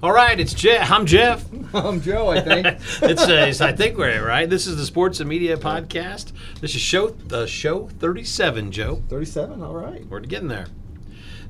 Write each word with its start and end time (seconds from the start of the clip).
All 0.00 0.12
right, 0.12 0.38
it's 0.38 0.54
Jeff. 0.54 0.92
I'm 0.92 1.06
Jeff. 1.06 1.44
I'm 1.74 2.00
Joe, 2.00 2.28
I 2.28 2.40
think. 2.40 2.66
it's, 3.02 3.22
uh, 3.28 3.46
it's 3.48 3.60
I 3.60 3.72
think 3.72 3.98
we're 3.98 4.24
right. 4.24 4.48
This 4.48 4.68
is 4.68 4.76
the 4.76 4.86
Sports 4.86 5.18
and 5.18 5.28
Media 5.28 5.56
Podcast. 5.56 6.30
This 6.60 6.76
is 6.76 6.80
show 6.80 7.16
uh, 7.32 7.46
show 7.46 7.88
37, 7.98 8.70
Joe. 8.70 9.02
37, 9.08 9.60
all 9.60 9.74
right. 9.74 10.06
We're 10.06 10.20
getting 10.20 10.46
there. 10.46 10.66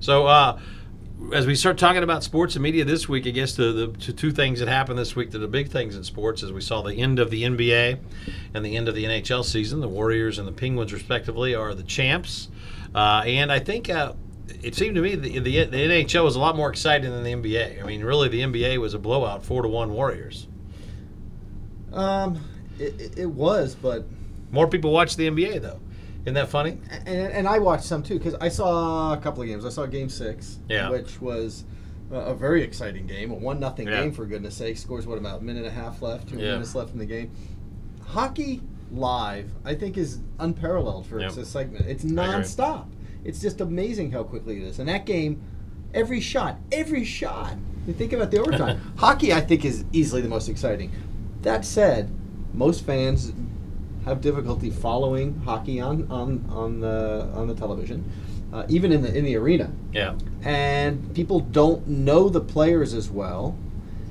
So, 0.00 0.26
uh, 0.26 0.58
as 1.34 1.46
we 1.46 1.56
start 1.56 1.76
talking 1.76 2.02
about 2.02 2.24
sports 2.24 2.54
and 2.56 2.62
media 2.62 2.86
this 2.86 3.06
week, 3.06 3.26
I 3.26 3.30
guess 3.30 3.54
the, 3.54 3.72
the 3.72 3.86
two- 3.98 4.12
two 4.12 4.30
things 4.30 4.60
that 4.60 4.68
happened 4.68 4.98
this 4.98 5.14
week, 5.14 5.30
the, 5.30 5.38
the 5.38 5.48
big 5.48 5.68
things 5.68 5.94
in 5.94 6.02
sports, 6.02 6.42
is 6.42 6.50
we 6.50 6.62
saw 6.62 6.80
the 6.80 6.94
end 6.94 7.18
of 7.18 7.30
the 7.30 7.42
NBA 7.42 7.98
and 8.54 8.64
the 8.64 8.78
end 8.78 8.88
of 8.88 8.94
the 8.94 9.04
NHL 9.04 9.44
season. 9.44 9.80
The 9.80 9.88
Warriors 9.88 10.38
and 10.38 10.48
the 10.48 10.52
Penguins, 10.52 10.94
respectively, 10.94 11.54
are 11.54 11.74
the 11.74 11.82
champs. 11.82 12.48
Uh, 12.94 13.24
and 13.26 13.52
I 13.52 13.58
think 13.58 13.90
uh, 13.90 14.14
it 14.62 14.74
seemed 14.74 14.94
to 14.96 15.00
me 15.02 15.14
the, 15.14 15.38
the, 15.38 15.64
the 15.64 15.76
NHL 15.76 16.24
was 16.24 16.36
a 16.36 16.40
lot 16.40 16.56
more 16.56 16.70
exciting 16.70 17.10
than 17.10 17.22
the 17.24 17.32
NBA. 17.32 17.82
I 17.82 17.86
mean, 17.86 18.02
really, 18.04 18.28
the 18.28 18.40
NBA 18.40 18.78
was 18.78 18.94
a 18.94 18.98
blowout, 18.98 19.44
four 19.44 19.62
to 19.62 19.68
one 19.68 19.92
Warriors. 19.92 20.46
Um, 21.92 22.40
it, 22.78 23.18
it- 23.18 23.30
was, 23.30 23.74
but 23.74 24.04
More 24.50 24.66
people 24.68 24.92
watch 24.92 25.16
the 25.16 25.28
NBA 25.28 25.60
though. 25.62 25.80
Isn't 26.24 26.34
that 26.34 26.48
funny? 26.48 26.78
and, 27.06 27.32
and 27.32 27.48
I 27.48 27.58
watched 27.58 27.84
some 27.84 28.02
too 28.02 28.18
because 28.18 28.34
I 28.34 28.48
saw 28.48 29.14
a 29.14 29.16
couple 29.16 29.42
of 29.42 29.48
games. 29.48 29.64
I 29.64 29.70
saw 29.70 29.86
Game 29.86 30.08
Six, 30.08 30.58
Yeah. 30.68 30.90
which 30.90 31.20
was 31.20 31.64
a, 32.10 32.34
very 32.34 32.62
exciting 32.62 33.06
game, 33.06 33.30
a 33.30 33.34
one 33.34 33.58
nothing 33.60 33.88
Yeah. 33.88 34.00
game 34.02 34.12
for 34.12 34.26
goodness 34.26 34.54
sake. 34.56 34.76
Scores 34.76 35.06
what 35.06 35.16
about 35.18 35.40
a 35.40 35.44
minute 35.44 35.64
and 35.64 35.68
a 35.68 35.70
half 35.70 36.02
left, 36.02 36.28
two 36.28 36.36
Yeah. 36.36 36.52
minutes 36.52 36.74
left 36.74 36.92
in 36.92 36.98
the 36.98 37.06
game. 37.06 37.30
Hockey 38.04 38.60
live, 38.90 39.50
I 39.64 39.74
think, 39.74 39.96
is 39.96 40.18
unparalleled 40.38 41.06
for 41.06 41.20
Yep. 41.20 41.36
its 41.38 41.48
segment. 41.48 41.86
It's 41.86 42.04
nonstop. 42.04 42.86
It's 43.24 43.40
just 43.40 43.60
amazing 43.60 44.12
how 44.12 44.22
quickly 44.24 44.56
it 44.58 44.62
is. 44.62 44.78
And 44.78 44.88
that 44.88 45.04
game, 45.06 45.40
every 45.94 46.20
shot, 46.20 46.58
every 46.72 47.04
shot. 47.04 47.54
You 47.86 47.92
think 47.94 48.12
about 48.12 48.30
the 48.30 48.38
overtime. 48.40 48.80
Hockey, 48.96 49.32
I 49.32 49.40
think, 49.40 49.64
is 49.64 49.84
easily 49.92 50.20
the 50.22 50.28
most 50.28 50.48
exciting. 50.48 50.92
That 51.42 51.64
said, 51.64 52.10
most 52.54 52.84
fans 52.84 53.32
have 54.04 54.20
difficulty 54.20 54.70
following 54.70 55.38
hockey 55.44 55.80
on 55.80 56.10
on 56.10 56.44
on 56.50 56.80
the 56.80 57.28
on 57.34 57.46
the 57.46 57.54
television, 57.54 58.10
uh, 58.52 58.64
even 58.68 58.90
in 58.92 59.02
the 59.02 59.14
in 59.16 59.24
the 59.24 59.36
arena, 59.36 59.70
Yeah. 59.92 60.14
and 60.42 61.14
people 61.14 61.40
don't 61.40 61.86
know 61.86 62.28
the 62.28 62.40
players 62.40 62.94
as 62.94 63.10
well. 63.10 63.56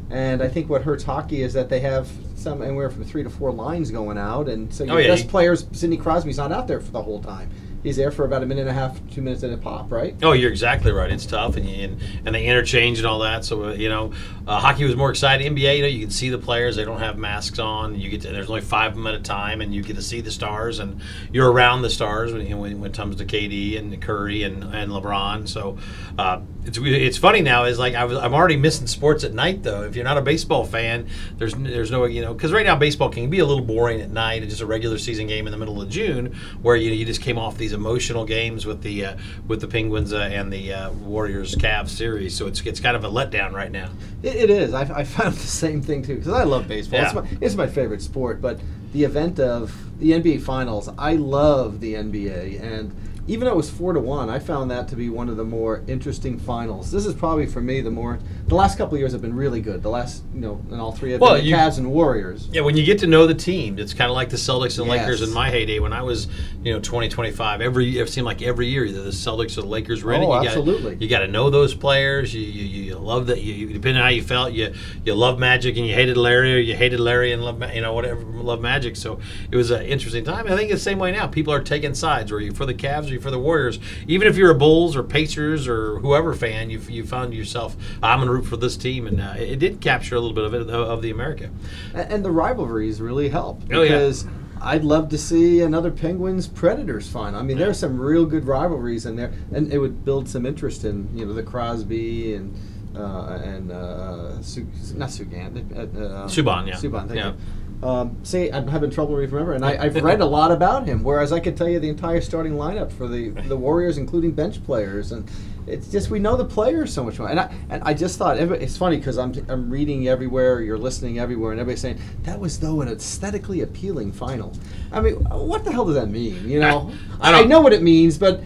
And 0.09 0.41
I 0.41 0.47
think 0.47 0.69
what 0.69 0.83
hurts 0.83 1.03
hockey 1.03 1.41
is 1.41 1.53
that 1.53 1.69
they 1.69 1.79
have 1.81 2.07
some 2.35 2.61
anywhere 2.61 2.89
from 2.89 3.03
three 3.05 3.23
to 3.23 3.29
four 3.29 3.51
lines 3.51 3.89
going 3.91 4.17
out, 4.17 4.47
and 4.47 4.71
so 4.73 4.83
your 4.83 4.95
Oh, 4.95 4.97
yeah, 4.99 5.07
best 5.07 5.27
players, 5.27 5.65
Sidney 5.71 5.97
Crosby's 5.97 6.37
not 6.37 6.51
out 6.51 6.67
there 6.67 6.79
for 6.79 6.91
the 6.91 7.01
whole 7.01 7.21
time. 7.21 7.49
He's 7.83 7.95
there 7.95 8.11
for 8.11 8.25
about 8.25 8.43
a 8.43 8.45
minute 8.45 8.61
and 8.61 8.69
a 8.69 8.73
half, 8.73 8.99
two 9.11 9.21
minutes 9.21 9.43
at 9.43 9.51
a 9.51 9.57
pop, 9.57 9.91
right? 9.91 10.15
Oh, 10.21 10.33
you're 10.33 10.51
exactly 10.51 10.91
right. 10.91 11.11
It's 11.11 11.25
tough, 11.25 11.55
and 11.55 11.67
and, 11.67 12.01
and 12.25 12.35
they 12.35 12.45
interchange 12.45 12.97
and 12.97 13.07
all 13.07 13.19
that. 13.19 13.45
So 13.45 13.65
uh, 13.65 13.73
you 13.73 13.89
know, 13.89 14.13
uh, 14.47 14.59
hockey 14.59 14.85
was 14.85 14.95
more 14.95 15.09
exciting. 15.09 15.55
NBA, 15.55 15.77
you 15.77 15.81
know, 15.83 15.87
you 15.87 15.99
can 15.99 16.09
see 16.09 16.29
the 16.29 16.37
players; 16.37 16.75
they 16.75 16.85
don't 16.85 16.99
have 16.99 17.17
masks 17.17 17.59
on. 17.59 17.99
You 17.99 18.09
get 18.09 18.21
to, 18.21 18.31
there's 18.31 18.49
only 18.49 18.61
five 18.61 18.91
of 18.91 18.97
them 18.97 19.07
at 19.07 19.13
a 19.13 19.19
time, 19.19 19.61
and 19.61 19.73
you 19.73 19.83
get 19.83 19.95
to 19.95 20.01
see 20.01 20.21
the 20.21 20.31
stars, 20.31 20.79
and 20.79 21.01
you're 21.31 21.51
around 21.51 21.81
the 21.81 21.89
stars 21.89 22.33
when 22.33 22.45
when, 22.57 22.81
when 22.81 22.91
it 22.91 22.97
comes 22.97 23.15
to 23.17 23.25
KD 23.25 23.77
and 23.77 24.01
Curry 24.01 24.43
and, 24.43 24.63
and 24.63 24.91
LeBron. 24.91 25.47
So 25.47 25.77
uh, 26.17 26.41
it's 26.67 26.77
it's 26.77 27.17
funny 27.17 27.41
now. 27.41 27.63
Is 27.65 27.79
like 27.79 27.95
I 27.95 28.03
was, 28.05 28.17
I'm 28.17 28.33
already 28.33 28.57
missing 28.57 28.87
sports 28.87 29.23
at 29.23 29.33
night 29.33 29.63
though. 29.63 29.83
If 29.83 29.95
you're 29.95 30.05
not 30.05 30.17
a 30.17 30.21
baseball 30.21 30.65
fan, 30.65 31.07
there's 31.37 31.53
there's 31.55 31.89
no 31.91 32.05
you 32.05 32.21
know 32.21 32.33
because 32.33 32.51
right 32.51 32.65
now 32.65 32.75
baseball 32.75 33.09
can 33.09 33.29
be 33.29 33.39
a 33.39 33.45
little 33.45 33.63
boring 33.63 34.01
at 34.01 34.11
night. 34.11 34.43
It's 34.43 34.51
just 34.51 34.61
a 34.61 34.65
regular 34.65 34.97
season 34.97 35.27
game 35.27 35.47
in 35.47 35.51
the 35.51 35.57
middle 35.57 35.81
of 35.81 35.89
June 35.89 36.35
where 36.61 36.75
you 36.75 36.91
you 36.91 37.05
just 37.05 37.21
came 37.21 37.37
off 37.37 37.57
these 37.57 37.73
emotional 37.73 38.25
games 38.25 38.65
with 38.65 38.81
the 38.83 39.05
uh, 39.05 39.17
with 39.47 39.61
the 39.61 39.67
Penguins 39.67 40.13
uh, 40.13 40.17
and 40.31 40.51
the 40.51 40.73
uh, 40.73 40.91
Warriors 40.91 41.55
Cavs 41.55 41.89
series. 41.89 42.35
So 42.35 42.47
it's 42.47 42.61
it's 42.61 42.79
kind 42.79 42.95
of 42.95 43.03
a 43.03 43.09
letdown 43.09 43.53
right 43.53 43.71
now. 43.71 43.89
It, 44.21 44.35
it 44.35 44.49
is. 44.49 44.73
I, 44.73 44.81
I 44.81 45.03
found 45.03 45.35
the 45.35 45.39
same 45.47 45.81
thing 45.81 46.03
too 46.03 46.15
because 46.15 46.33
I 46.33 46.43
love 46.43 46.67
baseball. 46.67 46.99
It's, 47.01 47.13
Yeah. 47.13 47.21
my, 47.21 47.27
it's 47.41 47.55
my 47.55 47.67
favorite 47.67 48.01
sport. 48.01 48.41
But 48.41 48.59
the 48.93 49.03
event 49.03 49.39
of 49.39 49.73
the 49.99 50.11
NBA 50.11 50.41
Finals, 50.41 50.89
I 50.97 51.13
love 51.13 51.79
the 51.79 51.95
NBA, 51.95 52.61
and 52.61 52.93
even 53.27 53.45
though 53.45 53.51
it 53.51 53.57
was 53.57 53.69
four 53.69 53.93
to 53.93 53.99
one, 53.99 54.29
I 54.29 54.39
found 54.39 54.71
that 54.71 54.87
to 54.89 54.95
be 54.95 55.09
one 55.09 55.27
of 55.29 55.37
the 55.37 55.43
more 55.43 55.83
interesting 55.87 56.39
finals. 56.39 56.91
This 56.91 57.05
is 57.05 57.13
probably 57.13 57.45
for 57.45 57.61
me 57.61 57.81
the 57.81 57.91
more. 57.91 58.19
The 58.47 58.55
last 58.55 58.77
couple 58.77 58.95
of 58.95 58.99
years 58.99 59.11
have 59.11 59.21
been 59.21 59.35
really 59.35 59.59
good. 59.61 59.83
The 59.83 59.89
last, 59.89 60.23
you 60.33 60.39
know, 60.39 60.61
in 60.71 60.79
all 60.79 60.91
three 60.93 61.13
of 61.13 61.19
Well, 61.21 61.33
them, 61.33 61.41
the 61.41 61.47
you- 61.49 61.55
Cavs 61.55 61.77
and 61.77 61.91
Warriors. 61.91 62.47
Yeah, 62.51 62.61
when 62.61 62.77
you 62.77 62.85
get 62.85 62.99
to 62.99 63.07
know 63.07 63.27
the 63.27 63.33
team, 63.33 63.77
it's 63.79 63.93
kind 63.93 64.09
of 64.09 64.15
like 64.15 64.29
the 64.29 64.37
Celtics 64.37 64.79
and 64.79 64.87
Yes. 64.87 64.99
Lakers 65.01 65.21
in 65.21 65.33
my 65.33 65.49
heyday 65.49 65.79
when 65.79 65.91
I 65.93 66.01
was, 66.03 66.27
you 66.63 66.71
know, 66.73 66.79
20, 66.79 67.09
25. 67.09 67.59
Every 67.61 67.99
it 67.99 68.07
seemed 68.09 68.25
like 68.25 68.41
every 68.41 68.67
year 68.67 68.85
either 68.85 69.01
the 69.03 69.09
Celtics 69.11 69.57
or 69.57 69.61
the 69.61 69.67
Lakers 69.67 70.03
were 70.03 70.13
in 70.13 70.21
it. 70.23 70.25
Oh, 70.25 70.41
You 70.41 70.47
absolutely. 70.47 70.91
Got, 70.93 71.01
you 71.01 71.07
got 71.09 71.19
to 71.19 71.27
know 71.27 71.49
those 71.49 71.73
players. 71.75 72.33
You, 72.33 72.41
you, 72.41 72.83
you 72.83 72.95
love 72.97 73.27
that. 73.27 73.41
You, 73.41 73.53
you- 73.53 73.67
depending 73.73 73.97
on 73.97 74.03
how 74.03 74.09
you 74.09 74.21
felt, 74.23 74.53
you 74.53 74.73
you 75.03 75.13
love 75.13 75.37
Magic 75.37 75.75
and 75.77 75.85
you 75.85 75.93
hated 75.93 76.15
Larry, 76.17 76.53
or 76.55 76.59
you 76.59 76.75
hated 76.75 76.99
Larry 77.01 77.33
and 77.33 77.43
love 77.43 77.61
you 77.73 77.81
know 77.81 77.93
whatever 77.93 78.21
love 78.21 78.61
Magic. 78.61 78.95
So 78.95 79.19
it 79.51 79.57
was 79.57 79.71
an 79.71 79.83
interesting 79.85 80.23
time. 80.23 80.45
I 80.47 80.55
think 80.55 80.71
it's 80.71 80.79
the 80.81 80.89
same 80.89 80.99
way 80.99 81.11
now. 81.11 81.27
People 81.27 81.53
are 81.53 81.61
taking 81.61 81.93
sides. 81.93 82.31
Are 82.31 82.39
you 82.39 82.53
for 82.53 82.65
the 82.65 82.73
Cavs 82.73 83.11
or 83.11 83.16
for 83.17 83.31
the 83.31 83.39
Warriors? 83.39 83.79
Even 84.07 84.27
if 84.27 84.37
you're 84.37 84.51
a 84.51 84.55
Bulls 84.55 84.95
or 84.95 85.03
Pacers 85.03 85.67
or 85.67 85.99
whoever 85.99 86.33
fan, 86.33 86.69
you 86.69 86.79
you 86.89 87.03
found 87.05 87.33
yourself 87.33 87.75
I'm 88.03 88.19
going 88.19 88.27
to 88.27 88.33
root 88.33 88.45
for 88.45 88.57
this 88.57 88.77
team, 88.77 89.07
and 89.07 89.19
uh, 89.21 89.33
it 89.37 89.59
did 89.59 89.81
capture 89.81 90.15
a 90.15 90.19
little 90.19 90.35
bit 90.35 90.43
of 90.45 90.53
it 90.53 90.61
of, 90.61 90.69
of 90.69 91.01
the 91.01 91.11
America. 91.11 91.49
And 91.93 92.23
the 92.23 92.31
rivalries 92.31 93.01
really 93.01 93.29
help 93.29 93.61
Oh, 93.71 93.81
yeah. 93.81 93.89
because 93.89 94.25
I'd 94.61 94.83
love 94.83 95.09
to 95.09 95.17
see 95.17 95.61
another 95.61 95.91
Penguins 95.91 96.47
Predators 96.47 97.07
final. 97.07 97.39
I 97.39 97.43
mean, 97.43 97.57
Yeah. 97.57 97.65
there's 97.65 97.79
some 97.79 97.99
real 97.99 98.25
good 98.25 98.45
rivalries 98.45 99.05
in 99.05 99.15
there, 99.15 99.31
and 99.53 99.71
it 99.71 99.77
would 99.77 100.03
build 100.03 100.27
some 100.27 100.45
interest 100.45 100.83
in 100.85 101.09
you 101.15 101.25
know 101.25 101.33
the 101.33 101.43
Crosby 101.43 102.33
and 102.33 102.55
uh, 102.95 103.39
and 103.43 103.71
uh, 103.71 104.41
Su- 104.41 104.65
not 104.95 105.09
Sugan, 105.09 105.71
uh, 105.77 105.81
uh, 105.81 106.27
Subban, 106.27 106.67
yeah. 106.67 106.73
Subban. 106.75 107.07
Thank 107.07 107.19
Yeah. 107.19 107.27
you. 107.33 107.35
Um, 107.83 108.17
see, 108.23 108.51
I'm 108.51 108.67
having 108.67 108.89
trouble 108.89 109.15
remembering, 109.15 109.57
and 109.57 109.65
I, 109.65 109.83
I've 109.83 109.95
read 109.95 110.19
a 110.21 110.25
lot 110.25 110.51
about 110.51 110.87
him. 110.87 111.03
Whereas 111.03 111.31
I 111.31 111.39
could 111.39 111.55
tell 111.55 111.69
you 111.69 111.79
the 111.79 111.89
entire 111.89 112.21
starting 112.21 112.53
lineup 112.53 112.91
for 112.91 113.07
the 113.07 113.29
the 113.29 113.55
Warriors, 113.55 113.97
including 113.99 114.31
bench 114.31 114.63
players, 114.63 115.11
and 115.11 115.29
it's 115.67 115.87
just 115.91 116.09
we 116.09 116.17
know 116.17 116.35
the 116.35 116.45
players 116.45 116.91
so 116.91 117.03
much 117.03 117.19
more. 117.19 117.29
And 117.29 117.39
I 117.39 117.53
and 117.69 117.83
I 117.83 117.93
just 117.93 118.17
thought 118.17 118.37
it's 118.39 118.77
funny 118.77 118.97
because 118.97 119.19
I'm 119.19 119.31
I'm 119.47 119.69
reading 119.69 120.07
everywhere, 120.07 120.61
you're 120.61 120.77
listening 120.77 121.19
everywhere, 121.19 121.51
and 121.51 121.59
everybody's 121.59 121.81
saying 121.81 121.99
that 122.23 122.39
was 122.39 122.59
though 122.59 122.81
an 122.81 122.87
aesthetically 122.87 123.61
appealing 123.61 124.11
final. 124.11 124.53
I 124.91 124.99
mean, 125.01 125.15
what 125.15 125.63
the 125.63 125.71
hell 125.71 125.85
does 125.85 125.95
that 125.95 126.07
mean? 126.09 126.49
You 126.49 126.61
know, 126.61 126.91
I- 127.21 127.31
I 127.31 127.41
I, 127.41 127.43
know 127.43 127.61
what 127.61 127.73
it 127.73 127.83
means, 127.83 128.17
but 128.17 128.41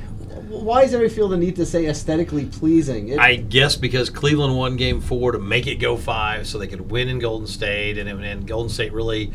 why 0.52 0.84
does 0.84 0.94
everybody 0.94 1.16
feel 1.16 1.28
the 1.28 1.38
need 1.38 1.56
to 1.56 1.66
say 1.66 1.88
aesthetically 1.88 2.46
pleasing? 2.46 3.10
It, 3.10 3.20
I 3.20 3.36
guess 3.36 3.76
because 3.76 4.10
Cleveland 4.10 4.58
won 4.58 4.76
Game 4.76 5.02
Four 5.02 5.32
to 5.32 5.40
make 5.40 5.68
it 5.68 5.76
go 5.76 5.98
five, 5.98 6.48
so 6.48 6.58
they 6.58 6.68
could 6.68 6.92
win 6.92 7.08
in 7.08 7.20
Golden 7.20 7.48
State, 7.48 7.98
and, 7.98 8.10
and 8.10 8.48
Golden 8.48 8.70
State 8.70 8.94
really 8.94 9.32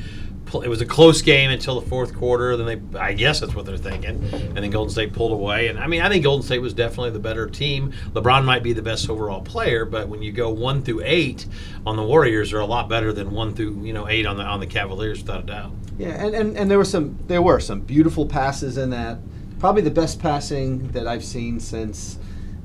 it 0.55 0.69
was 0.69 0.81
a 0.81 0.87
close 0.87 1.23
game 1.23 1.51
until 1.51 1.81
the 1.81 1.87
fourth 1.89 2.15
quarter. 2.15 2.57
Then 2.57 2.67
they, 2.67 2.99
I 2.99 3.13
guess 3.13 3.41
that's 3.41 3.55
what 3.55 3.67
they're 3.67 3.77
thinking, 3.77 4.23
and 4.33 4.57
then 4.57 4.71
Golden 4.71 4.93
State 4.93 5.13
pulled 5.13 5.33
away. 5.33 5.69
And 5.69 5.79
I 5.79 5.87
mean, 5.87 6.03
I 6.03 6.09
think 6.09 6.25
Golden 6.25 6.45
State 6.45 6.61
was 6.61 6.73
definitely 6.75 7.11
the 7.11 7.19
better 7.19 7.49
team. 7.49 7.93
LeBron 8.13 8.45
might 8.45 8.63
be 8.63 8.73
the 8.73 8.83
best 8.83 9.11
overall 9.11 9.41
player, 9.41 9.85
but 9.85 10.09
when 10.09 10.23
you 10.23 10.33
go 10.33 10.51
one 10.51 10.83
through 10.83 11.03
eight 11.05 11.47
on 11.85 11.97
the 11.97 12.03
Warriors, 12.03 12.53
are 12.53 12.61
a 12.61 12.67
lot 12.67 12.89
better 12.89 13.13
than 13.13 13.31
one 13.31 13.55
through 13.55 13.83
you 13.83 13.93
know 13.93 14.09
eight 14.09 14.27
on 14.27 14.37
the 14.37 14.45
on 14.45 14.61
the 14.61 14.67
Cavaliers, 14.67 15.21
without 15.21 15.45
a 15.45 15.47
doubt. 15.47 15.73
Yeah, 15.99 16.09
and, 16.09 16.35
and, 16.35 16.57
and 16.57 16.71
there 16.71 16.79
were 16.79 16.85
some 16.85 17.19
there 17.27 17.43
were 17.43 17.61
some 17.61 17.81
beautiful 17.81 18.27
passes 18.27 18.79
in 18.79 18.91
that. 18.91 19.19
Probably 19.59 19.83
the 19.83 19.91
best 19.91 20.21
passing 20.21 20.89
that 20.93 21.07
I've 21.07 21.25
seen 21.25 21.61
since 21.61 22.19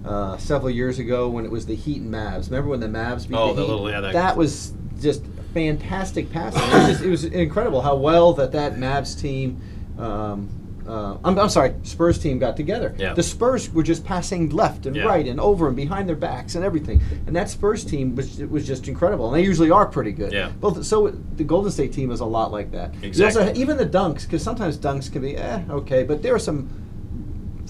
uh, 0.06 0.38
several 0.38 0.70
years 0.70 1.00
ago 1.00 1.30
when 1.30 1.46
it 1.46 1.52
was 1.52 1.66
the 1.66 1.76
Heat 1.76 2.02
and 2.02 2.14
Mavs. 2.14 2.48
Remember 2.50 2.70
when 2.70 2.80
the 2.80 2.88
Mavs 2.88 3.28
beat 3.28 3.36
Oh, 3.38 3.50
the 3.50 3.54
the 3.56 3.62
Heat? 3.62 3.68
little- 3.70 3.90
yeah, 3.90 4.02
that- 4.02 4.36
was 4.38 4.74
just 5.00 5.24
fantastic 5.54 6.32
passing. 6.32 6.62
it, 6.62 6.74
was 6.74 6.88
just, 6.88 7.04
it 7.04 7.10
was 7.10 7.24
incredible 7.26 7.82
how 7.82 7.96
well 7.96 8.34
that 8.34 8.52
that 8.54 8.76
Mavs 8.76 9.20
team. 9.20 9.62
Um, 9.98 10.50
uh, 10.88 11.18
I'm, 11.24 11.38
I'm 11.38 11.50
sorry, 11.50 11.76
Spurs 11.84 12.18
team 12.18 12.40
got 12.40 12.58
together. 12.58 12.96
Yeah. 12.98 13.14
The 13.14 13.22
Spurs 13.24 13.72
were 13.72 13.84
just 13.84 14.04
passing 14.04 14.50
left 14.50 14.88
and 14.88 14.96
Yeah. 14.96 15.04
right 15.04 15.26
and 15.28 15.40
over 15.40 15.68
and 15.68 15.76
behind 15.76 16.10
their 16.10 16.16
backs 16.16 16.56
and 16.56 16.66
everything. 16.66 17.00
And 17.28 17.36
that 17.36 17.50
Spurs 17.52 17.86
team 17.86 18.16
was 18.16 18.40
it 18.40 18.50
was 18.50 18.66
just 18.66 18.88
incredible. 18.88 19.28
And 19.28 19.36
they 19.36 19.46
usually 19.48 19.70
are 19.70 19.86
pretty 19.86 20.12
good. 20.12 20.34
Yeah. 20.34 20.50
Both 20.60 20.84
so 20.86 21.10
the 21.36 21.44
Golden 21.44 21.72
State 21.72 21.94
team 21.94 22.10
is 22.12 22.20
a 22.20 22.26
lot 22.26 22.52
like 22.52 22.72
that. 22.72 22.96
Exactly. 23.04 23.42
also- 23.44 23.54
even 23.60 23.78
the 23.78 23.86
dunks, 23.86 24.24
because 24.24 24.42
sometimes 24.42 24.78
dunks 24.78 25.12
can 25.12 25.22
be 25.22 25.38
eh 25.38 25.62
okay, 25.70 26.04
but 26.04 26.24
there 26.24 26.34
are 26.36 26.40
some. 26.40 26.68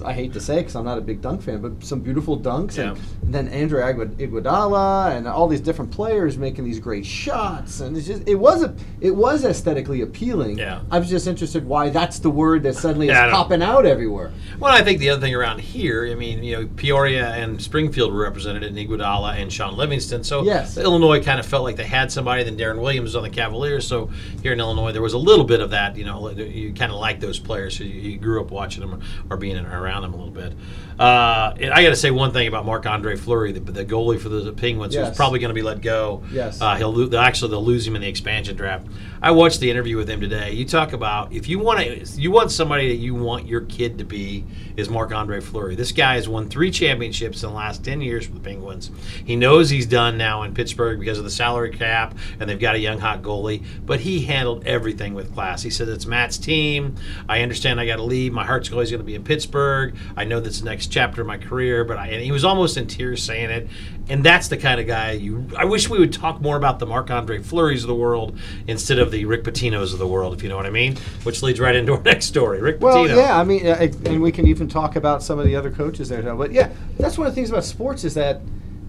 I 0.03 0.13
hate 0.13 0.33
to 0.33 0.39
say 0.39 0.57
because 0.57 0.75
I'm 0.75 0.85
not 0.85 0.97
a 0.97 1.01
big 1.01 1.21
dunk 1.21 1.41
fan, 1.41 1.61
but 1.61 1.83
some 1.83 1.99
beautiful 1.99 2.39
dunks, 2.39 2.77
and, 2.77 2.97
Yeah. 2.97 3.03
and 3.23 3.33
then 3.33 3.47
Andre 3.53 3.81
Iguod- 3.81 4.15
Iguodala 4.17 5.15
and 5.15 5.27
all 5.27 5.47
these 5.47 5.61
different 5.61 5.91
players 5.91 6.37
making 6.37 6.65
these 6.65 6.79
great 6.79 7.05
shots, 7.05 7.81
and 7.81 7.95
it's 7.95 8.07
just 8.07 8.27
it 8.27 8.35
was 8.35 8.63
a 8.63 8.73
it 8.99 9.15
was 9.15 9.45
aesthetically 9.45 10.01
appealing. 10.01 10.57
Yeah. 10.57 10.79
I 10.89 10.99
was 10.99 11.09
just 11.09 11.27
interested 11.27 11.65
why 11.65 11.89
that's 11.89 12.19
the 12.19 12.29
word 12.29 12.63
that 12.63 12.75
suddenly 12.75 13.07
Yeah, 13.07 13.27
is 13.27 13.33
popping 13.33 13.61
out 13.61 13.85
everywhere. 13.85 14.31
Well, 14.59 14.73
I 14.73 14.81
think 14.83 14.99
the 14.99 15.09
other 15.09 15.21
thing 15.21 15.35
around 15.35 15.59
here, 15.59 16.07
I 16.11 16.15
mean, 16.15 16.43
you 16.43 16.55
know, 16.57 16.69
Peoria 16.75 17.29
and 17.31 17.61
Springfield 17.61 18.13
were 18.13 18.21
represented 18.21 18.63
in 18.63 18.75
Iguodala 18.75 19.39
and 19.41 19.51
Shaun 19.51 19.75
Livingston. 19.77 20.23
So 20.23 20.43
Yes. 20.43 20.77
Illinois 20.77 21.23
kind 21.23 21.39
of 21.39 21.45
felt 21.45 21.63
like 21.63 21.75
they 21.75 21.83
had 21.83 22.11
somebody. 22.11 22.43
Then 22.43 22.57
Deron 22.57 22.79
Williams 22.81 23.09
was 23.09 23.15
on 23.15 23.23
the 23.23 23.29
Cavaliers. 23.29 23.87
So 23.87 24.09
here 24.41 24.53
in 24.53 24.59
Illinois, 24.59 24.91
there 24.91 25.01
was 25.01 25.13
a 25.13 25.17
little 25.17 25.45
bit 25.45 25.61
of 25.61 25.69
that. 25.71 25.95
You 25.97 26.05
know, 26.05 26.29
you 26.29 26.73
kind 26.73 26.91
of 26.91 26.99
like 26.99 27.19
those 27.19 27.39
players. 27.39 27.77
So 27.77 27.83
you, 27.83 28.11
you 28.11 28.17
grew 28.17 28.41
up 28.41 28.51
watching 28.51 28.81
them 28.87 29.01
or 29.29 29.37
being 29.37 29.57
around 29.57 29.90
around 29.91 30.03
him 30.03 30.13
a 30.13 30.17
little 30.17 30.33
bit. 30.33 30.53
Uh, 30.99 31.55
and 31.59 31.73
I 31.73 31.81
got 31.81 31.89
to 31.89 31.95
say 31.95 32.11
one 32.11 32.31
thing 32.31 32.47
about 32.47 32.65
Marc 32.65 32.85
Andre 32.85 33.15
Fleury, 33.15 33.51
the, 33.51 33.59
the 33.59 33.83
goalie 33.83 34.19
for 34.19 34.29
the 34.29 34.51
Penguins, 34.53 34.93
who's 34.93 35.15
probably 35.15 35.39
going 35.39 35.49
to 35.49 35.55
be 35.55 35.63
let 35.63 35.81
go. 35.81 36.23
Yes. 36.31 36.61
Uh, 36.61 36.75
he'll 36.75 37.15
actually 37.17 37.49
they'll 37.49 37.63
lose 37.63 37.87
him 37.87 37.95
in 37.95 38.01
the 38.01 38.07
expansion 38.07 38.55
draft. 38.55 38.87
I 39.23 39.31
watched 39.31 39.59
the 39.59 39.69
interview 39.69 39.97
with 39.97 40.09
him 40.09 40.21
today. 40.21 40.51
You 40.51 40.65
talk 40.65 40.93
about 40.93 41.31
if 41.33 41.47
you 41.47 41.59
want 41.59 41.79
to, 41.79 42.21
you 42.21 42.31
want 42.31 42.51
somebody 42.51 42.89
that 42.89 42.97
you 42.97 43.15
want 43.15 43.47
your 43.47 43.61
kid 43.61 43.97
to 43.97 44.03
be 44.03 44.45
is 44.77 44.89
Marc 44.89 45.11
Andre 45.11 45.41
Fleury. 45.41 45.75
This 45.75 45.91
guy 45.91 46.15
has 46.15 46.29
won 46.29 46.49
three 46.49 46.71
championships 46.71 47.43
in 47.43 47.49
the 47.49 47.55
last 47.55 47.83
ten 47.83 48.01
years 48.01 48.27
for 48.27 48.33
the 48.33 48.39
Penguins. 48.39 48.91
He 49.25 49.35
knows 49.35 49.69
he's 49.69 49.87
done 49.87 50.17
now 50.17 50.43
in 50.43 50.53
Pittsburgh 50.53 50.99
because 50.99 51.17
of 51.17 51.23
the 51.23 51.31
salary 51.31 51.71
cap, 51.71 52.15
and 52.39 52.49
they've 52.49 52.59
got 52.59 52.75
a 52.75 52.79
young 52.79 52.99
hot 52.99 53.23
goalie. 53.23 53.65
But 53.85 54.01
he 54.01 54.21
handled 54.21 54.67
everything 54.67 55.15
with 55.15 55.33
class. 55.33 55.63
He 55.63 55.71
said 55.71 55.87
it's 55.87 56.05
Matt's 56.05 56.37
team. 56.37 56.95
I 57.27 57.41
understand 57.41 57.79
I 57.79 57.87
got 57.87 57.95
to 57.97 58.03
leave. 58.03 58.33
My 58.33 58.45
heart's 58.45 58.71
always 58.71 58.91
going 58.91 59.01
to 59.01 59.05
be 59.05 59.15
in 59.15 59.23
Pittsburgh. 59.23 59.80
I 60.15 60.23
know 60.25 60.39
that's 60.39 60.59
the 60.59 60.65
next 60.65 60.87
chapter 60.87 61.21
of 61.21 61.27
my 61.27 61.37
career. 61.37 61.83
But 61.83 61.97
I, 61.97 62.07
and 62.07 62.21
he 62.23 62.31
was 62.31 62.43
almost 62.43 62.77
in 62.77 62.87
tears 62.87 63.23
saying 63.23 63.49
it. 63.49 63.67
And 64.09 64.23
that's 64.23 64.47
the 64.49 64.57
kind 64.57 64.79
of 64.81 64.87
guy 64.87 65.11
you. 65.11 65.47
I 65.57 65.65
wish 65.65 65.89
we 65.89 65.97
would 65.99 66.11
talk 66.11 66.41
more 66.41 66.57
about 66.57 66.79
the 66.79 66.85
Marc 66.85 67.09
Andre 67.09 67.41
Fleury's 67.41 67.83
of 67.83 67.87
the 67.87 67.95
world 67.95 68.37
instead 68.67 68.99
of 68.99 69.11
the 69.11 69.25
Rick 69.25 69.43
Pitino's 69.43 69.93
of 69.93 69.99
the 69.99 70.07
world, 70.07 70.33
if 70.33 70.43
you 70.43 70.49
know 70.49 70.57
what 70.57 70.65
I 70.65 70.69
mean. 70.71 70.97
Which 71.23 71.41
leads 71.43 71.59
right 71.59 71.75
into 71.75 71.93
our 71.93 72.01
next 72.03 72.25
story. 72.25 72.59
Rick 72.61 72.81
Well, 72.81 73.05
Pitino. 73.05 73.15
yeah, 73.15 73.39
I 73.39 73.43
mean, 73.43 73.65
uh, 73.65 73.87
and 74.05 74.21
we 74.21 74.31
can 74.31 74.47
even 74.47 74.67
talk 74.67 74.95
about 74.95 75.23
some 75.23 75.39
of 75.39 75.45
the 75.45 75.55
other 75.55 75.71
coaches 75.71 76.09
there. 76.09 76.21
But 76.35 76.51
yeah, 76.51 76.69
that's 76.97 77.17
one 77.17 77.27
of 77.27 77.33
the 77.33 77.35
things 77.35 77.49
about 77.51 77.63
sports 77.63 78.03
is 78.03 78.13
that 78.15 78.41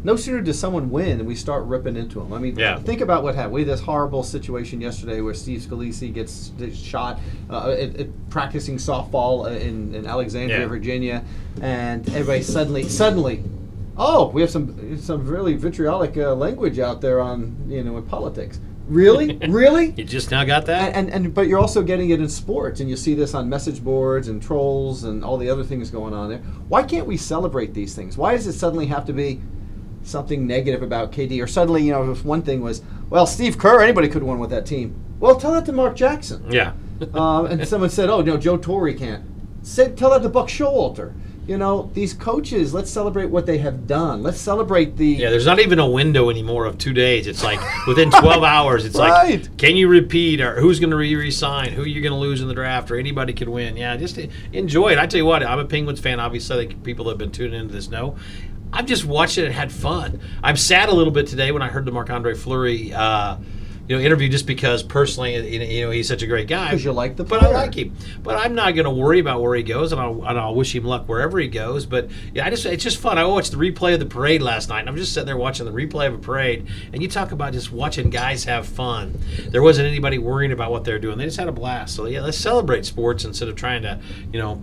no 0.04 0.16
sooner 0.16 0.40
does 0.40 0.58
someone 0.58 0.90
win 0.90 1.19
than 1.19 1.26
we 1.26 1.34
start 1.34 1.64
ripping 1.64 1.96
into 1.96 2.19
them. 2.19 2.32
I 2.32 2.38
mean, 2.38 2.56
Yeah. 2.58 2.78
think 2.78 3.00
about 3.00 3.22
what 3.22 3.34
happened. 3.34 3.54
We 3.54 3.60
had 3.62 3.69
this 3.70 3.81
horrible 3.81 4.22
situation 4.22 4.81
yesterday 4.81 5.20
where 5.20 5.34
Steve 5.34 5.60
Scalise 5.60 6.12
gets 6.12 6.49
gets 6.58 6.76
shot 6.76 7.20
uh, 7.50 7.70
at, 7.70 7.96
at 7.96 8.31
practicing 8.31 8.76
softball 8.76 9.46
in, 9.60 9.94
in 9.94 10.06
Alexandria, 10.06 10.60
Yeah. 10.60 10.66
Virginia, 10.66 11.25
and 11.60 12.08
everybody 12.10 12.43
suddenly 12.43 12.84
suddenly. 12.84 13.43
Oh, 13.96 14.28
we 14.31 14.40
have 14.40 14.50
some 14.50 14.99
some 14.99 15.26
really 15.26 15.54
vitriolic 15.54 16.16
uh, 16.16 16.34
language 16.34 16.78
out 16.78 17.00
there 17.00 17.20
on 17.20 17.56
you 17.69 17.82
know 17.84 17.96
in 17.99 18.02
politics. 18.04 18.58
Really, 18.88 19.37
really. 19.49 19.93
You 19.96 20.02
just 20.04 20.31
now 20.32 20.43
got 20.44 20.66
that? 20.66 20.94
And, 20.94 21.08
and, 21.10 21.26
and 21.26 21.34
but 21.34 21.46
you're 21.46 21.60
also 21.60 21.82
getting 21.82 22.10
it 22.10 22.19
in 22.20 22.28
sports, 22.28 22.81
and 22.81 22.90
you 22.90 22.96
see 22.96 23.14
this 23.14 23.32
on 23.34 23.49
message 23.49 23.82
boards 23.84 24.26
and 24.28 24.43
trolls 24.43 25.04
and 25.04 25.22
all 25.25 25.37
the 25.38 25.49
other 25.49 25.62
things 25.62 25.88
going 25.90 26.12
on 26.12 26.28
there. 26.31 26.38
Why 26.69 26.82
can't 26.82 27.06
we 27.06 27.16
celebrate 27.16 27.75
these 27.75 27.94
things? 27.94 28.16
Why 28.19 28.32
does 28.34 28.46
it 28.49 28.54
suddenly 28.54 28.87
have 28.87 29.04
to 29.06 29.12
be 29.12 29.40
something 30.02 30.46
negative 30.46 30.82
about 30.82 31.12
KD? 31.12 31.43
Or 31.43 31.46
suddenly, 31.46 31.82
you 31.84 31.93
know, 31.93 32.10
if 32.10 32.25
one 32.25 32.43
thing 32.43 32.60
was, 32.60 32.82
well, 33.10 33.26
Steve 33.26 33.58
Kerr, 33.58 33.81
anybody 33.82 34.08
could 34.08 34.22
have 34.22 34.28
won 34.28 34.38
with 34.38 34.50
that 34.50 34.66
team. 34.66 34.94
Well, 35.20 35.37
tell 35.37 35.52
that 35.52 35.64
to 35.66 35.72
Mark 35.72 35.94
Jackson. 35.96 36.44
yeah. 36.50 36.72
um, 37.14 37.46
and 37.50 37.66
someone 37.66 37.90
said, 37.90 38.08
"Oh 38.10 38.20
no, 38.22 38.37
Joe 38.37 38.56
Torre 38.56 38.93
can't." 38.94 39.25
Say, 39.62 39.93
tell 39.93 40.10
that 40.10 40.22
to 40.22 40.28
Buck 40.28 40.49
Showalter. 40.49 41.12
You 41.46 41.58
know, 41.58 41.90
these 41.94 42.14
coaches. 42.14 42.72
Let's 42.72 42.88
celebrate 42.90 43.26
what 43.26 43.46
they 43.46 43.58
have 43.58 43.87
done. 43.88 44.22
Let's 44.22 44.40
celebrate 44.40 44.96
the. 44.96 45.06
Yeah, 45.06 45.31
there's 45.31 45.46
not 45.46 45.58
even 45.58 45.81
a 45.81 45.88
window 45.88 46.31
anymore 46.31 46.66
of 46.66 46.78
two 46.78 46.93
days. 46.93 47.26
It's 47.26 47.43
like 47.43 47.58
within 47.88 48.10
12 48.20 48.44
hours, 48.44 48.84
it's 48.84 48.96
Right. 48.96 49.40
like, 49.43 49.56
can 49.56 49.75
you 49.76 49.88
repeat 49.88 50.40
or 50.40 50.60
who's 50.60 50.78
going 50.78 50.90
to 50.90 50.96
re- 50.96 51.14
resign? 51.16 51.72
Who 51.72 51.82
are 51.82 51.87
you're 51.87 52.02
going 52.02 52.12
to 52.12 52.19
lose 52.19 52.40
in 52.43 52.49
the 52.49 52.54
draft 52.54 52.93
or 52.93 52.96
anybody 52.96 53.32
could 53.32 53.49
win? 53.49 53.76
Yeah, 53.76 53.96
just 53.96 54.19
enjoy 54.52 54.90
it. 54.93 54.99
I 54.99 55.06
tell 55.08 55.19
you 55.19 55.26
what, 55.26 55.43
I'm 55.44 55.58
a 55.58 55.64
Penguins 55.64 55.99
fan. 55.99 56.20
Obviously, 56.20 56.56
I 56.64 56.66
think 56.69 56.84
people 56.84 57.06
that 57.06 57.12
have 57.12 57.19
been 57.19 57.32
tuning 57.32 57.60
into 57.60 57.72
this 57.75 57.88
know. 57.90 58.16
I've 58.72 58.86
just 58.86 59.04
watched 59.04 59.38
it 59.38 59.44
and 59.44 59.54
had 59.54 59.70
fun. 59.70 60.20
I'm 60.42 60.56
sad 60.56 60.88
a 60.88 60.94
little 60.94 61.12
bit 61.12 61.26
today 61.26 61.52
when 61.52 61.62
I 61.62 61.69
heard 61.69 61.84
the 61.84 61.92
Marc 61.92 62.10
Andre 62.10 62.34
Fleury. 62.34 62.92
Uh, 62.92 63.36
you 63.88 63.96
know, 63.98 64.02
interview 64.02 64.28
just 64.28 64.46
because 64.46 64.80
personally, 64.84 65.56
you 65.58 65.84
know, 65.84 65.90
he's 65.90 66.06
such 66.06 66.22
a 66.22 66.26
great 66.26 66.46
guy. 66.46 66.70
'Cause 66.70 66.84
you 66.84 66.92
like 66.92 67.16
the 67.16 67.24
player. 67.24 67.40
but 67.40 67.50
I 67.50 67.52
like 67.52 67.74
him. 67.74 67.94
But 68.22 68.36
I'm 68.36 68.54
not 68.54 68.76
going 68.76 68.84
to 68.84 68.90
worry 68.92 69.19
about 69.19 69.42
where 69.42 69.56
he 69.56 69.64
goes, 69.64 69.90
and 69.90 70.00
I'll, 70.00 70.24
and 70.24 70.38
I'll 70.38 70.54
wish 70.54 70.72
him 70.72 70.84
luck 70.84 71.08
wherever 71.08 71.36
he 71.40 71.48
goes. 71.48 71.84
But 71.84 72.08
yeah, 72.32 72.46
I 72.46 72.50
just 72.50 72.64
it's 72.64 72.84
just 72.84 72.96
fun. 72.98 73.19
I 73.19 73.24
watched 73.24 73.50
the 73.50 73.56
replay 73.56 73.92
of 73.92 73.98
the 74.00 74.06
parade 74.06 74.40
last 74.40 74.69
night, 74.69 74.80
and 74.80 74.88
I'm 74.88 74.96
just 74.96 75.12
sitting 75.12 75.26
there 75.26 75.36
watching 75.36 75.66
the 75.66 75.72
replay 75.72 76.06
of 76.06 76.14
a 76.14 76.18
parade. 76.18 76.68
And 76.92 77.02
you 77.02 77.08
talk 77.08 77.32
about 77.32 77.54
just 77.54 77.72
watching 77.72 78.08
guys 78.08 78.44
have 78.44 78.66
fun. 78.66 79.18
There 79.48 79.62
wasn't 79.64 79.88
anybody 79.88 80.16
worrying 80.16 80.52
about 80.52 80.70
what 80.70 80.84
they're 80.84 81.00
doing. 81.00 81.18
They 81.18 81.25
just 81.25 81.36
had 81.38 81.48
a 81.48 81.52
blast. 81.52 81.96
So 81.96 82.06
yeah, 82.06 82.20
let's 82.22 82.38
celebrate 82.38 82.86
sports 82.86 83.25
instead 83.25 83.48
of 83.48 83.56
trying 83.56 83.82
to, 83.82 83.98
you 84.32 84.38
know. 84.38 84.62